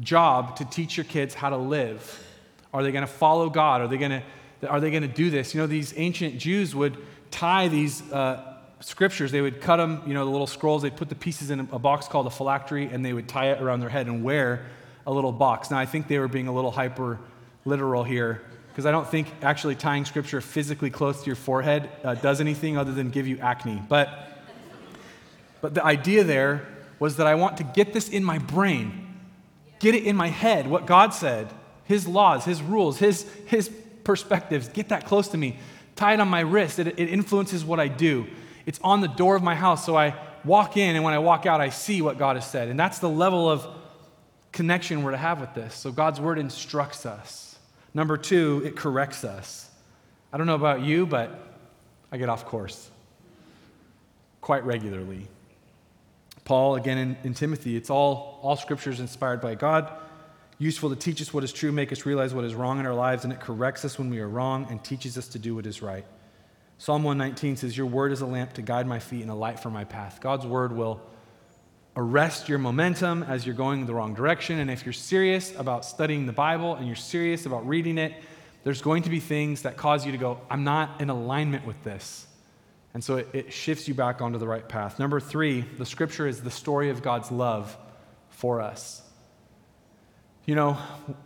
[0.00, 2.26] job to teach your kids how to live.
[2.74, 3.80] Are they going to follow God?
[3.80, 4.22] Are they going
[4.60, 5.54] to, are they going to do this?
[5.54, 6.98] You know, these ancient Jews would
[7.30, 11.08] tie these uh, scriptures, they would cut them, you know, the little scrolls, they'd put
[11.08, 13.88] the pieces in a box called a phylactery, and they would tie it around their
[13.88, 14.66] head and wear
[15.06, 15.70] a little box.
[15.70, 17.18] Now, I think they were being a little hyper
[17.64, 22.14] literal here because I don't think actually tying scripture physically close to your forehead uh,
[22.14, 23.82] does anything other than give you acne.
[23.88, 24.31] But
[25.62, 26.66] but the idea there
[26.98, 29.16] was that I want to get this in my brain,
[29.78, 31.48] get it in my head, what God said,
[31.84, 33.70] His laws, His rules, His, his
[34.04, 35.56] perspectives, get that close to me.
[35.96, 36.78] Tie it on my wrist.
[36.78, 38.26] It, it influences what I do.
[38.66, 41.46] It's on the door of my house, so I walk in, and when I walk
[41.46, 42.68] out, I see what God has said.
[42.68, 43.66] And that's the level of
[44.50, 45.74] connection we're to have with this.
[45.74, 47.58] So God's word instructs us.
[47.94, 49.70] Number two, it corrects us.
[50.32, 51.38] I don't know about you, but
[52.10, 52.90] I get off course
[54.40, 55.28] quite regularly.
[56.44, 59.90] Paul, again in, in Timothy, it's all, all scripture is inspired by God,
[60.58, 62.94] useful to teach us what is true, make us realize what is wrong in our
[62.94, 65.66] lives, and it corrects us when we are wrong and teaches us to do what
[65.66, 66.04] is right.
[66.78, 69.60] Psalm 119 says, Your word is a lamp to guide my feet and a light
[69.60, 70.18] for my path.
[70.20, 71.00] God's word will
[71.96, 74.58] arrest your momentum as you're going the wrong direction.
[74.58, 78.14] And if you're serious about studying the Bible and you're serious about reading it,
[78.64, 81.82] there's going to be things that cause you to go, I'm not in alignment with
[81.84, 82.26] this.
[82.94, 84.98] And so it, it shifts you back onto the right path.
[84.98, 87.76] Number three, the scripture is the story of God's love
[88.30, 89.02] for us.
[90.44, 90.76] You know,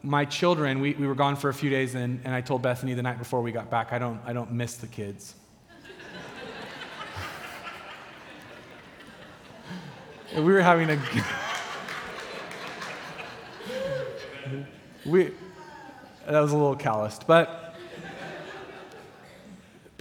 [0.03, 2.95] my children, we, we were gone for a few days, and, and I told Bethany
[2.95, 5.35] the night before we got back, I don't, I don't miss the kids.
[10.37, 11.01] we were having a.
[15.07, 15.33] we,
[16.27, 17.66] that was a little calloused, but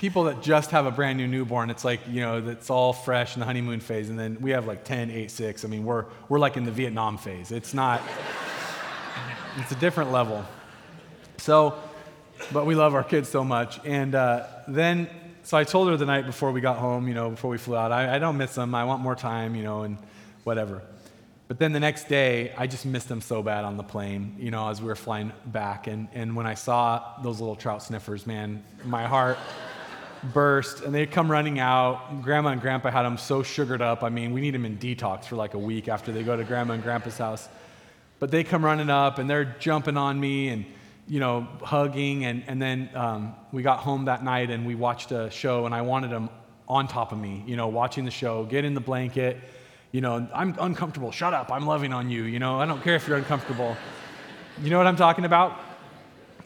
[0.05, 3.35] people that just have a brand new newborn, it's like, you know, it's all fresh
[3.35, 4.07] in the honeymoon phase.
[4.07, 5.65] And then we have like 10, 8, 6.
[5.65, 7.51] I mean, we're, we're like in the Vietnam phase.
[7.51, 8.03] It's not,
[9.57, 10.45] it's a different level.
[11.37, 11.81] So,
[12.53, 13.83] but we love our kids so much.
[13.83, 15.09] And uh, then,
[15.41, 17.75] so I told her the night before we got home, you know, before we flew
[17.75, 18.75] out, I, I don't miss them.
[18.75, 19.97] I want more time, you know, and
[20.43, 20.83] whatever.
[21.47, 24.51] But then the next day, I just missed them so bad on the plane, you
[24.51, 25.87] know, as we were flying back.
[25.87, 29.39] And, and when I saw those little trout sniffers, man, my heart
[30.33, 32.21] burst and they come running out.
[32.21, 34.03] Grandma and grandpa had them so sugared up.
[34.03, 36.43] I mean, we need them in detox for like a week after they go to
[36.43, 37.47] grandma and grandpa's house.
[38.19, 40.65] But they come running up and they're jumping on me and,
[41.07, 42.25] you know, hugging.
[42.25, 45.75] And, and then um, we got home that night and we watched a show and
[45.75, 46.29] I wanted them
[46.67, 49.37] on top of me, you know, watching the show, get in the blanket.
[49.91, 51.11] You know, I'm uncomfortable.
[51.11, 51.51] Shut up.
[51.51, 52.23] I'm loving on you.
[52.23, 53.77] You know, I don't care if you're uncomfortable.
[54.61, 55.59] You know what I'm talking about?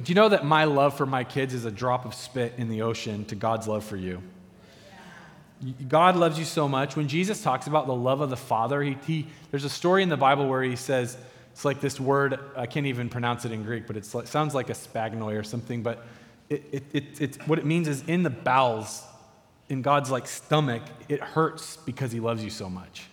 [0.02, 2.70] Do you know that my love for my kids is a drop of spit in
[2.70, 4.22] the ocean to God's love for you?
[5.90, 6.96] God loves you so much.
[6.96, 10.08] When Jesus talks about the love of the Father, he, he, there's a story in
[10.08, 11.18] the Bible where he says,
[11.52, 14.70] it's like this word, I can't even pronounce it in Greek, but it sounds like
[14.70, 16.06] a spagnoi or something, but
[16.48, 19.04] it, it, it, it, what it means is in the bowels,
[19.68, 23.08] in God's like stomach, it hurts because he loves you so much.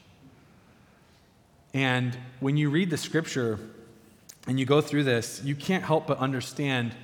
[1.75, 3.59] And when you read the scripture,
[4.47, 6.95] and you go through this, you can't help but understand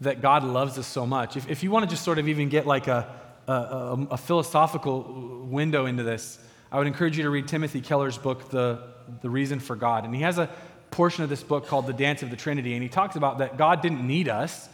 [0.00, 1.36] that God loves us so much.
[1.36, 3.08] If, if you want to just sort of even get like a,
[3.46, 5.02] a, a, a, philosophical
[5.48, 6.38] window into this,
[6.72, 8.82] I would encourage you to read Timothy Keller's book, the,
[9.20, 10.04] the Reason for God.
[10.04, 10.48] And he has a
[10.90, 13.56] portion of this book called The Dance of the Trinity, and he talks about that
[13.56, 14.68] God didn't need us.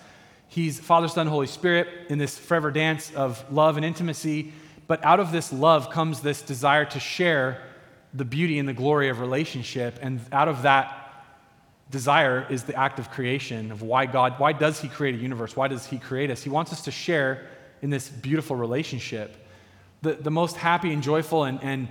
[0.49, 4.53] He's Father, Son, Holy Spirit in this forever dance of love and intimacy.
[4.87, 7.63] But out of this love comes this desire to share
[8.13, 9.99] the beauty and the glory of relationship.
[10.03, 11.00] And out of that
[11.91, 15.57] desire is the act of creation of why God, why does He create a universe?
[15.57, 16.43] Why does He create us?
[16.43, 17.47] He wants us to share
[17.83, 19.37] in this beautiful relationship.
[20.03, 21.89] The, the most happy and joyful and, and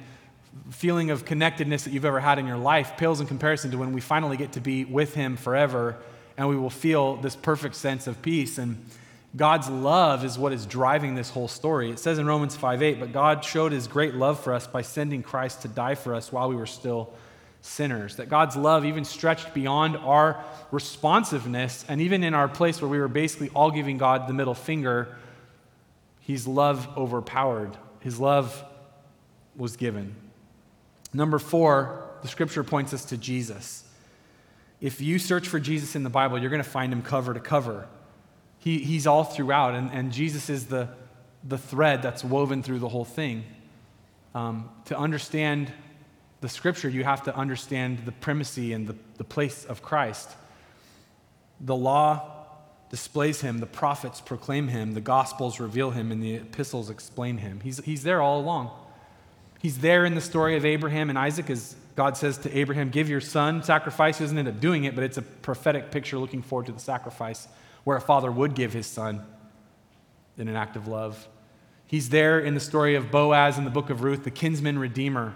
[0.71, 3.93] feeling of connectedness that you've ever had in your life pales in comparison to when
[3.93, 5.97] we finally get to be with Him forever
[6.39, 8.57] and we will feel this perfect sense of peace.
[8.57, 8.83] And
[9.35, 11.91] God's love is what is driving this whole story.
[11.91, 14.81] It says in Romans 5 8, but God showed His great love for us by
[14.81, 17.13] sending Christ to die for us while we were still
[17.61, 22.89] sinners, that God's love even stretched beyond our responsiveness, and even in our place where
[22.89, 25.15] we were basically all giving God the middle finger,
[26.21, 27.77] His love overpowered.
[27.99, 28.63] His love
[29.55, 30.15] was given.
[31.13, 33.83] Number four, the scripture points us to Jesus.
[34.81, 37.39] If you search for Jesus in the Bible, you're going to find him cover to
[37.39, 37.87] cover.
[38.59, 40.89] He, he's all throughout, and, and Jesus is the,
[41.43, 43.43] the thread that's woven through the whole thing.
[44.35, 45.73] Um, to understand
[46.41, 50.29] the scripture, you have to understand the primacy and the, the place of Christ.
[51.59, 52.35] The law
[52.89, 57.59] displays him, the prophets proclaim him, the gospels reveal him, and the epistles explain him.
[57.61, 58.71] He's, he's there all along.
[59.59, 63.09] He's there in the story of Abraham and Isaac as God says to Abraham, Give
[63.09, 63.61] your son.
[63.61, 66.71] Sacrifice He doesn't end up doing it, but it's a prophetic picture looking forward to
[66.71, 67.47] the sacrifice
[67.83, 69.25] where a father would give his son
[70.37, 71.27] in an act of love.
[71.85, 75.33] He's there in the story of Boaz in the book of Ruth, the kinsman redeemer.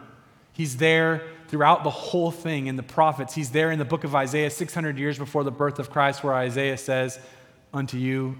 [0.53, 3.35] He's there throughout the whole thing in the prophets.
[3.35, 6.33] He's there in the book of Isaiah, 600 years before the birth of Christ, where
[6.33, 7.19] Isaiah says,
[7.73, 8.37] Unto you,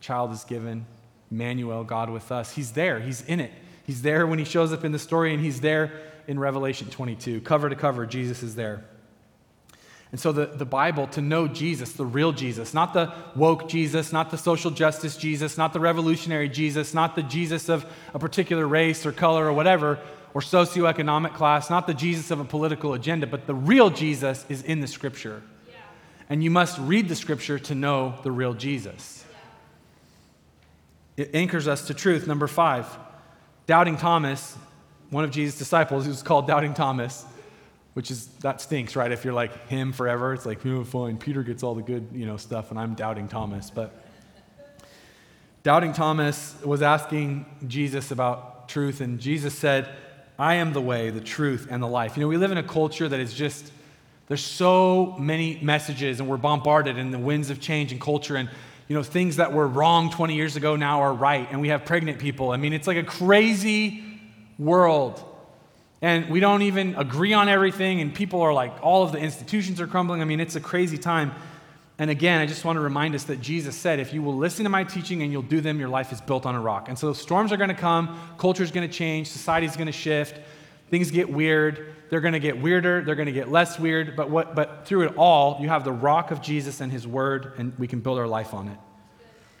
[0.00, 0.86] child is given,
[1.30, 2.52] Emmanuel, God with us.
[2.52, 3.52] He's there, he's in it.
[3.84, 5.92] He's there when he shows up in the story, and he's there
[6.26, 7.40] in Revelation 22.
[7.42, 8.84] Cover to cover, Jesus is there.
[10.12, 14.12] And so, the, the Bible, to know Jesus, the real Jesus, not the woke Jesus,
[14.12, 18.66] not the social justice Jesus, not the revolutionary Jesus, not the Jesus of a particular
[18.66, 20.00] race or color or whatever,
[20.32, 24.62] or socioeconomic class, not the Jesus of a political agenda, but the real Jesus is
[24.62, 25.42] in the scripture.
[25.68, 25.74] Yeah.
[26.28, 29.24] And you must read the scripture to know the real Jesus.
[31.16, 31.24] Yeah.
[31.24, 32.26] It anchors us to truth.
[32.26, 32.86] Number five,
[33.66, 34.56] Doubting Thomas,
[35.10, 37.24] one of Jesus' disciples, who's called Doubting Thomas,
[37.94, 39.10] which is, that stinks, right?
[39.10, 42.24] If you're like him forever, it's like, oh, fine, Peter gets all the good, you
[42.24, 43.68] know, stuff, and I'm doubting Thomas.
[43.68, 43.92] But
[45.64, 49.92] doubting Thomas was asking Jesus about truth, and Jesus said,
[50.40, 52.16] I am the way, the truth, and the life.
[52.16, 53.70] You know, we live in a culture that is just,
[54.26, 58.48] there's so many messages, and we're bombarded in the winds of change and culture, and
[58.88, 61.84] you know, things that were wrong 20 years ago now are right, and we have
[61.84, 62.52] pregnant people.
[62.52, 64.02] I mean, it's like a crazy
[64.58, 65.22] world.
[66.00, 69.78] And we don't even agree on everything, and people are like, all of the institutions
[69.78, 70.22] are crumbling.
[70.22, 71.32] I mean, it's a crazy time.
[72.00, 74.64] And again, I just want to remind us that Jesus said, if you will listen
[74.64, 76.88] to my teaching and you'll do them, your life is built on a rock.
[76.88, 79.86] And so storms are going to come, culture is going to change, society is going
[79.86, 80.40] to shift,
[80.88, 81.94] things get weird.
[82.08, 85.02] They're going to get weirder, they're going to get less weird, but, what, but through
[85.02, 88.18] it all, you have the rock of Jesus and his word, and we can build
[88.18, 88.78] our life on it.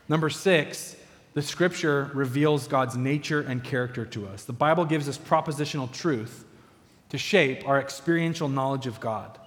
[0.08, 0.96] Number six,
[1.34, 4.44] the scripture reveals God's nature and character to us.
[4.44, 6.44] The Bible gives us propositional truth
[7.10, 9.38] to shape our experiential knowledge of God.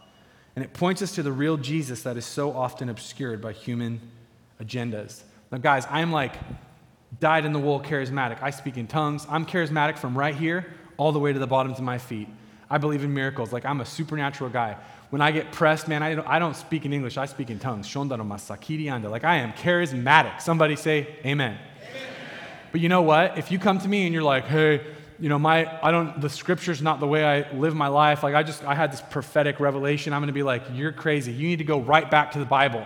[0.55, 3.99] And it points us to the real Jesus that is so often obscured by human
[4.61, 5.21] agendas.
[5.51, 6.33] Now, guys, I'm like
[7.19, 8.41] dyed in the wool charismatic.
[8.41, 9.25] I speak in tongues.
[9.29, 10.65] I'm charismatic from right here
[10.97, 12.27] all the way to the bottoms of my feet.
[12.69, 13.51] I believe in miracles.
[13.51, 14.77] Like, I'm a supernatural guy.
[15.09, 17.17] When I get pressed, man, I don't, I don't speak in English.
[17.17, 17.95] I speak in tongues.
[17.95, 20.41] Like, I am charismatic.
[20.41, 21.57] Somebody say, Amen.
[22.73, 23.37] But you know what?
[23.37, 24.81] If you come to me and you're like, hey,
[25.23, 28.23] you know, my, I don't, the scripture's not the way I live my life.
[28.23, 30.11] Like, I just, I had this prophetic revelation.
[30.11, 31.31] I'm going to be like, you're crazy.
[31.31, 32.85] You need to go right back to the Bible.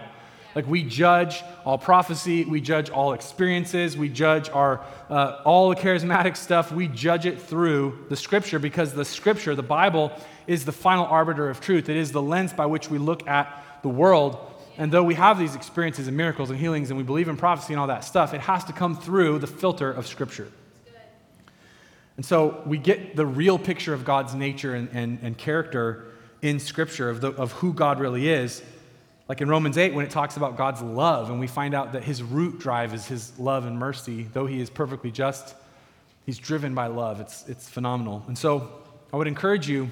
[0.53, 5.77] Like, we judge all prophecy, we judge all experiences, we judge our, uh, all the
[5.77, 10.11] charismatic stuff, we judge it through the scripture because the scripture, the Bible,
[10.45, 11.89] is the final arbiter of truth.
[11.89, 14.37] It is the lens by which we look at the world
[14.77, 17.73] and though we have these experiences and miracles and healings and we believe in prophecy
[17.73, 20.51] and all that stuff, it has to come through the filter of Scripture.
[22.17, 26.05] And so we get the real picture of God's nature and, and, and character
[26.41, 28.61] in Scripture of, the, of who God really is.
[29.29, 32.03] Like in Romans 8, when it talks about God's love, and we find out that
[32.03, 34.23] his root drive is his love and mercy.
[34.33, 35.55] Though he is perfectly just,
[36.25, 37.19] he's driven by love.
[37.19, 38.23] It's, it's phenomenal.
[38.27, 38.71] And so
[39.13, 39.89] I would encourage you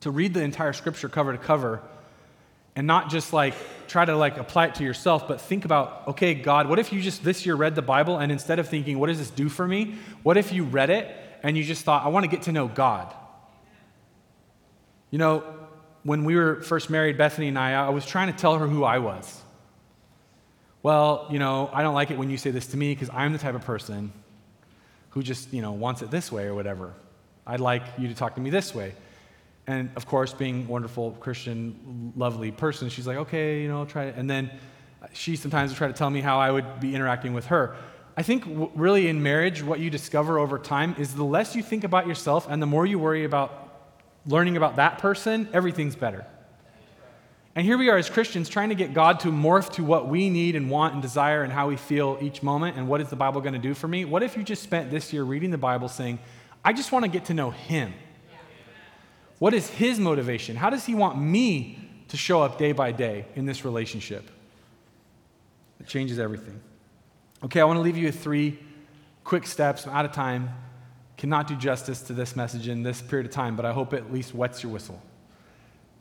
[0.00, 1.80] to read the entire Scripture cover to cover
[2.74, 3.54] and not just like
[3.86, 7.00] try to like apply it to yourself but think about okay god what if you
[7.00, 9.66] just this year read the bible and instead of thinking what does this do for
[9.66, 9.96] me?
[10.22, 12.68] What if you read it and you just thought i want to get to know
[12.68, 13.14] god?
[15.10, 15.44] You know
[16.04, 18.84] when we were first married bethany and i i was trying to tell her who
[18.84, 19.40] i was.
[20.82, 23.32] Well you know i don't like it when you say this to me because i'm
[23.32, 24.12] the type of person
[25.10, 26.94] who just you know wants it this way or whatever.
[27.46, 28.94] I'd like you to talk to me this way
[29.66, 34.16] and of course, being wonderful Christian, lovely person, she's like, okay, you know, try it.
[34.16, 34.50] And then
[35.12, 37.76] she sometimes would try to tell me how I would be interacting with her.
[38.16, 41.62] I think w- really in marriage, what you discover over time is the less you
[41.62, 43.70] think about yourself and the more you worry about
[44.26, 46.26] learning about that person, everything's better.
[47.54, 50.30] And here we are as Christians trying to get God to morph to what we
[50.30, 53.16] need and want and desire and how we feel each moment and what is the
[53.16, 54.04] Bible going to do for me?
[54.04, 56.18] What if you just spent this year reading the Bible saying,
[56.64, 57.92] I just want to get to know Him?
[59.42, 60.54] What is His motivation?
[60.54, 61.76] How does He want me
[62.06, 64.30] to show up day by day in this relationship?
[65.80, 66.60] It changes everything.
[67.42, 68.56] Okay, I want to leave you with three
[69.24, 69.84] quick steps.
[69.84, 70.50] I'm out of time.
[71.16, 73.96] Cannot do justice to this message in this period of time, but I hope it
[73.96, 75.02] at least wets your whistle.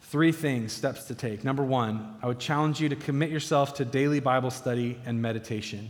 [0.01, 1.43] Three things, steps to take.
[1.43, 5.89] Number one, I would challenge you to commit yourself to daily Bible study and meditation.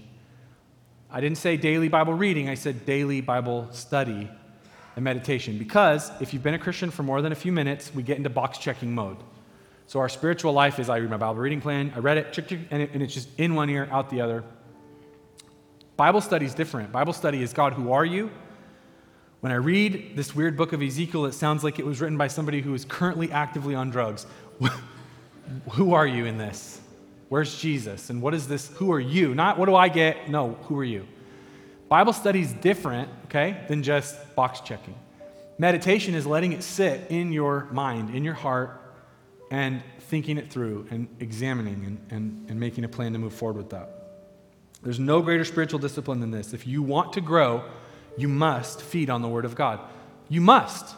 [1.12, 4.30] I didn't say daily Bible reading, I said daily Bible study
[4.96, 5.58] and meditation.
[5.58, 8.30] Because if you've been a Christian for more than a few minutes, we get into
[8.30, 9.18] box checking mode.
[9.88, 12.38] So our spiritual life is I read my Bible reading plan, I read it,
[12.72, 14.44] and, it, and it's just in one ear, out the other.
[15.98, 16.92] Bible study is different.
[16.92, 18.32] Bible study is God, who are you?
[19.42, 22.28] When I read this weird book of Ezekiel, it sounds like it was written by
[22.28, 24.26] somebody who is currently actively on drugs.
[25.72, 26.80] who are you in this?
[27.30, 28.10] Where's Jesus?
[28.10, 28.70] And what is this?
[28.76, 29.34] Who are you?
[29.34, 30.30] Not what do I get?
[30.30, 31.08] No, who are you?
[31.90, 34.96] Bible study is different, okay, than just box checking.
[35.58, 38.82] Meditation is letting it sit in your mind, in your heart,
[39.50, 43.58] and thinking it through and examining and, and, and making a plan to move forward
[43.58, 43.90] with that.
[44.84, 46.54] There's no greater spiritual discipline than this.
[46.54, 47.64] If you want to grow,
[48.18, 49.80] you must feed on the Word of God.
[50.28, 50.96] You must.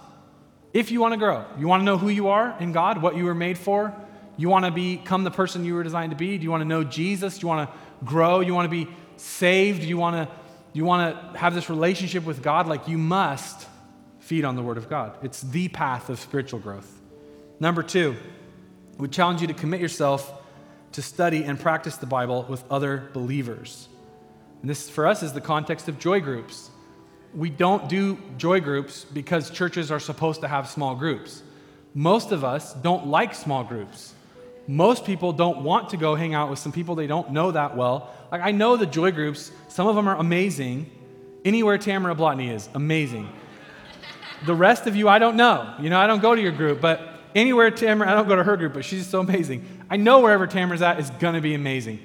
[0.73, 3.15] If you want to grow, you want to know who you are in God, what
[3.15, 3.93] you were made for,
[4.37, 6.67] you want to become the person you were designed to be, do you want to
[6.67, 10.15] know Jesus, do you want to grow, you want to be saved, do you want
[10.15, 10.35] to,
[10.73, 13.67] you want to have this relationship with God, like you must
[14.19, 15.17] feed on the Word of God.
[15.21, 16.91] It's the path of spiritual growth.
[17.59, 18.15] Number two,
[18.97, 20.41] we challenge you to commit yourself
[20.93, 23.87] to study and practice the Bible with other believers.
[24.61, 26.69] And this, for us, is the context of joy groups
[27.33, 31.41] we don't do joy groups because churches are supposed to have small groups.
[31.93, 34.12] Most of us don't like small groups.
[34.67, 37.75] Most people don't want to go hang out with some people they don't know that
[37.75, 38.13] well.
[38.31, 40.89] Like, I know the joy groups, some of them are amazing.
[41.43, 43.27] Anywhere Tamara Blotney is, amazing.
[44.45, 45.73] The rest of you, I don't know.
[45.79, 47.01] You know, I don't go to your group, but
[47.35, 49.65] anywhere Tamara, I don't go to her group, but she's so amazing.
[49.89, 51.99] I know wherever Tamara's at is gonna be amazing.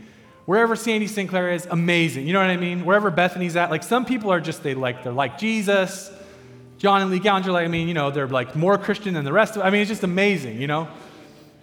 [0.44, 2.26] Wherever Sandy Sinclair is, amazing.
[2.26, 2.84] You know what I mean?
[2.84, 6.10] Wherever Bethany's at, like some people are just, they like, they're like Jesus.
[6.78, 9.32] John and Lee Gallagher, like, I mean, you know, they're like more Christian than the
[9.32, 10.88] rest of I mean, it's just amazing, you know?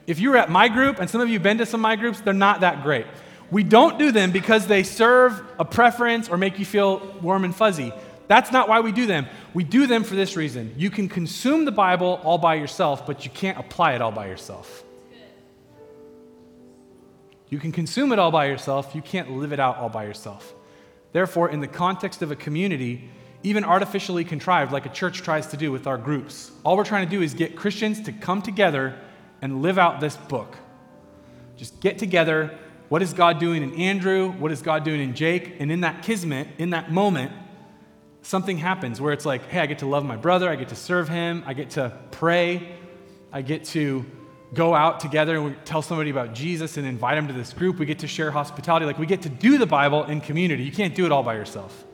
[0.08, 1.84] If you were at my group, and some of you have been to some of
[1.84, 3.06] my groups, they're not that great.
[3.52, 7.56] We don't do them because they serve a preference or make you feel warm and
[7.56, 7.94] fuzzy.
[8.28, 9.28] That's not why we do them.
[9.54, 10.74] We do them for this reason.
[10.78, 14.28] You can consume the Bible all by yourself, but you can't apply it all by
[14.28, 14.84] yourself.
[17.50, 20.54] You can consume it all by yourself, you can't live it out all by yourself.
[21.14, 23.10] Therefore, in the context of a community,
[23.44, 27.06] even artificially contrived, like a church tries to do with our groups, all we're trying
[27.06, 28.96] to do is get Christians to come together
[29.46, 30.58] and live out this book.
[31.56, 32.58] Just get together.
[32.90, 34.32] What is God doing in Andrew?
[34.32, 35.58] What is God doing in Jake?
[35.60, 37.32] And in that kismet, in that moment,
[38.24, 40.76] something happens where it's like, hey, I get to love my brother, I get to
[40.76, 42.76] serve him, I get to pray,
[43.32, 44.04] I get to
[44.56, 47.78] go out together and we tell somebody about Jesus and invite them to this group.
[47.78, 48.88] We get to share hospitality.
[48.88, 50.64] Like we get to do the Bible in community.
[50.64, 51.86] You can't do it all by yourself.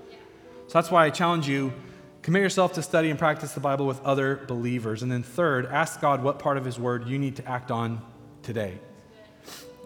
[0.68, 1.74] So that's why I challenge you
[2.22, 5.02] commit yourself to study and practice the Bible with other believers.
[5.02, 8.02] And then third, ask God what part of his word you need to act on
[8.44, 8.80] today.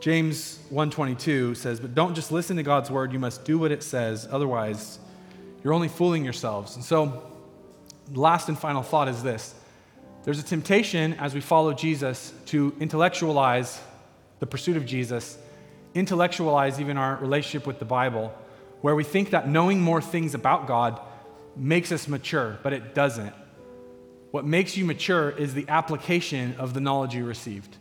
[0.02, 3.82] James 1:22 says, "But don't just listen to God's word, you must do what it
[3.82, 5.00] says, otherwise
[5.64, 7.24] you're only fooling yourselves." And so
[8.14, 9.56] last and final thought is this.
[10.24, 13.80] There's a temptation as we follow Jesus to intellectualize
[14.40, 15.38] the pursuit of Jesus,
[15.94, 18.34] intellectualize even our relationship with the Bible,
[18.82, 21.00] where we think that knowing more things about God
[21.56, 23.34] makes us mature, but it doesn't.
[24.32, 27.78] What makes you mature is the application of the knowledge you received.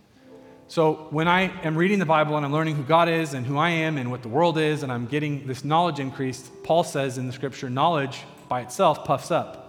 [0.69, 3.59] So when I am reading the Bible and I'm learning who God is and who
[3.59, 7.19] I am and what the world is, and I'm getting this knowledge increased, Paul says
[7.19, 9.65] in the scripture, knowledge by itself puffs up.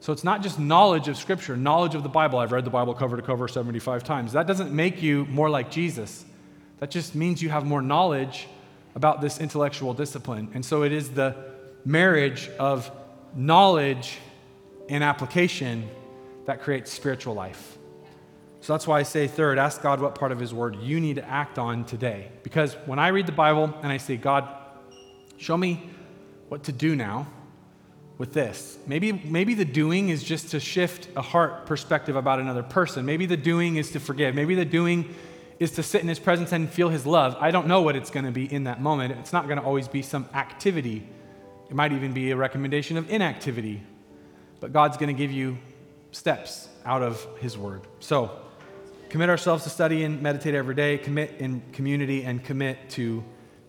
[0.00, 2.38] So it's not just knowledge of Scripture, knowledge of the Bible.
[2.38, 4.34] I've read the Bible cover to cover 75 times.
[4.34, 6.24] That doesn't make you more like Jesus.
[6.78, 8.46] That just means you have more knowledge
[8.94, 10.50] about this intellectual discipline.
[10.54, 11.34] And so it is the
[11.86, 12.90] marriage of
[13.34, 14.18] knowledge
[14.90, 15.88] and application
[16.44, 17.78] that creates spiritual life.
[18.60, 21.16] So that's why I say, third, ask God what part of His Word you need
[21.16, 22.28] to act on today.
[22.42, 24.48] Because when I read the Bible and I say, God,
[25.38, 25.88] show me
[26.48, 27.26] what to do now,
[28.18, 28.78] with this.
[28.86, 33.04] Maybe, maybe the doing is just to shift a heart perspective about another person.
[33.04, 34.34] Maybe the doing is to forgive.
[34.34, 35.14] Maybe the doing
[35.58, 37.36] is to sit in his presence and feel his love.
[37.40, 39.14] I don't know what it's going to be in that moment.
[39.18, 41.06] It's not going to always be some activity,
[41.68, 43.82] it might even be a recommendation of inactivity.
[44.60, 45.58] But God's going to give you
[46.12, 47.82] steps out of his word.
[48.00, 48.30] So,
[49.08, 53.22] commit ourselves to study and meditate every day, commit in community, and commit to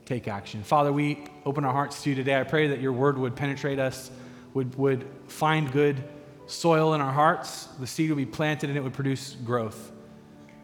[0.05, 0.63] take action.
[0.63, 2.39] Father, we open our hearts to you today.
[2.39, 4.09] I pray that your word would penetrate us
[4.57, 6.03] would, would find good
[6.47, 9.91] soil in our hearts, the seed would be planted and it would produce growth.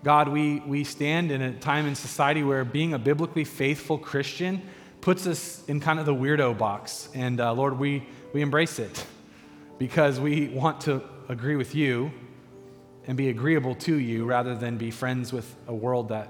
[0.04, 4.62] God, we, we stand in a time in society where being a biblically faithful Christian
[5.04, 7.10] puts us in kind of the weirdo box.
[7.14, 9.06] And uh, Lord, we, we embrace it
[9.78, 12.10] because we want to agree with you
[13.06, 16.30] and be agreeable to you rather than be friends with a world that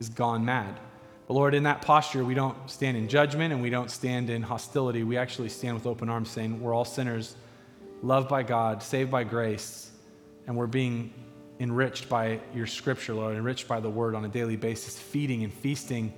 [0.00, 0.80] is gone mad.
[1.28, 4.40] But Lord, in that posture, we don't stand in judgment and we don't stand in
[4.40, 5.04] hostility.
[5.04, 7.36] We actually stand with open arms saying, We're all sinners,
[8.02, 9.90] loved by God, saved by grace,
[10.46, 11.12] and we're being
[11.60, 15.52] enriched by your scripture, Lord, enriched by the word on a daily basis, feeding and
[15.52, 16.14] feasting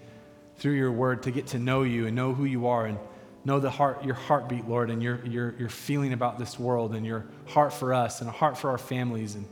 [0.59, 2.99] through your word to get to know you and know who you are and
[3.45, 7.07] know the heart, your heartbeat, Lord, and your, your, your feeling about this world and
[7.07, 9.37] your heart for us and a heart for our families.
[9.37, 9.47] And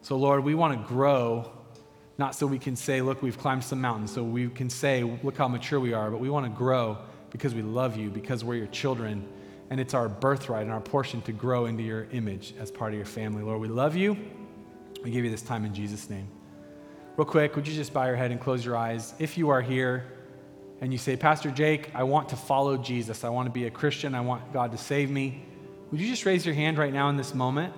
[0.00, 1.50] so, Lord, we want to grow,
[2.18, 5.36] not so we can say, look, we've climbed some mountains, so we can say, look
[5.36, 6.98] how mature we are, but we want to grow
[7.30, 9.26] because we love you, because we're your children,
[9.70, 12.96] and it's our birthright and our portion to grow into your image as part of
[12.96, 13.42] your family.
[13.42, 14.16] Lord, we love you.
[15.04, 16.28] We give you this time in Jesus' name.
[17.16, 19.14] Real quick, would you just bow your head and close your eyes?
[19.18, 20.06] If you are here
[20.82, 23.70] and you say, Pastor Jake, I want to follow Jesus, I want to be a
[23.70, 25.44] Christian, I want God to save me,
[25.92, 27.72] would you just raise your hand right now in this moment?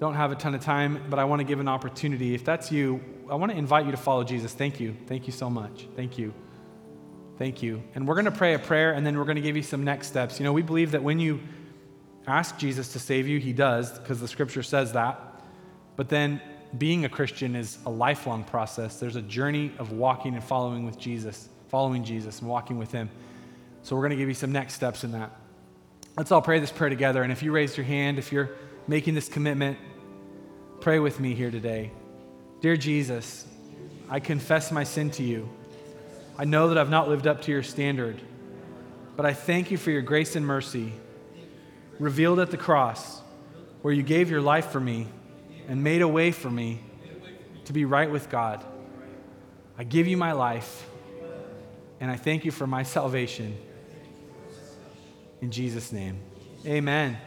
[0.00, 2.34] Don't have a ton of time, but I want to give an opportunity.
[2.34, 3.00] If that's you,
[3.30, 4.52] I want to invite you to follow Jesus.
[4.52, 4.96] Thank you.
[5.06, 5.86] Thank you so much.
[5.94, 6.34] Thank you.
[7.38, 7.82] Thank you.
[7.94, 9.84] And we're going to pray a prayer and then we're going to give you some
[9.84, 10.40] next steps.
[10.40, 11.40] You know, we believe that when you
[12.26, 15.20] ask Jesus to save you, he does, because the scripture says that.
[15.94, 16.40] But then
[16.76, 18.98] being a Christian is a lifelong process.
[18.98, 23.10] There's a journey of walking and following with Jesus, following Jesus and walking with Him.
[23.82, 25.30] So we're going to give you some next steps in that.
[26.16, 27.22] Let's all pray this prayer together.
[27.22, 28.50] And if you raised your hand, if you're
[28.88, 29.78] making this commitment,
[30.80, 31.92] pray with me here today.
[32.60, 33.46] Dear Jesus,
[34.08, 35.48] I confess my sin to you.
[36.38, 38.20] I know that I've not lived up to your standard,
[39.16, 40.92] but I thank you for your grace and mercy
[41.98, 43.20] revealed at the cross,
[43.82, 45.06] where you gave your life for me
[45.68, 46.80] and made a way for me
[47.64, 48.64] to be right with God.
[49.78, 50.88] I give you my life,
[52.00, 53.56] and I thank you for my salvation.
[55.40, 56.18] In Jesus' name,
[56.64, 57.18] amen.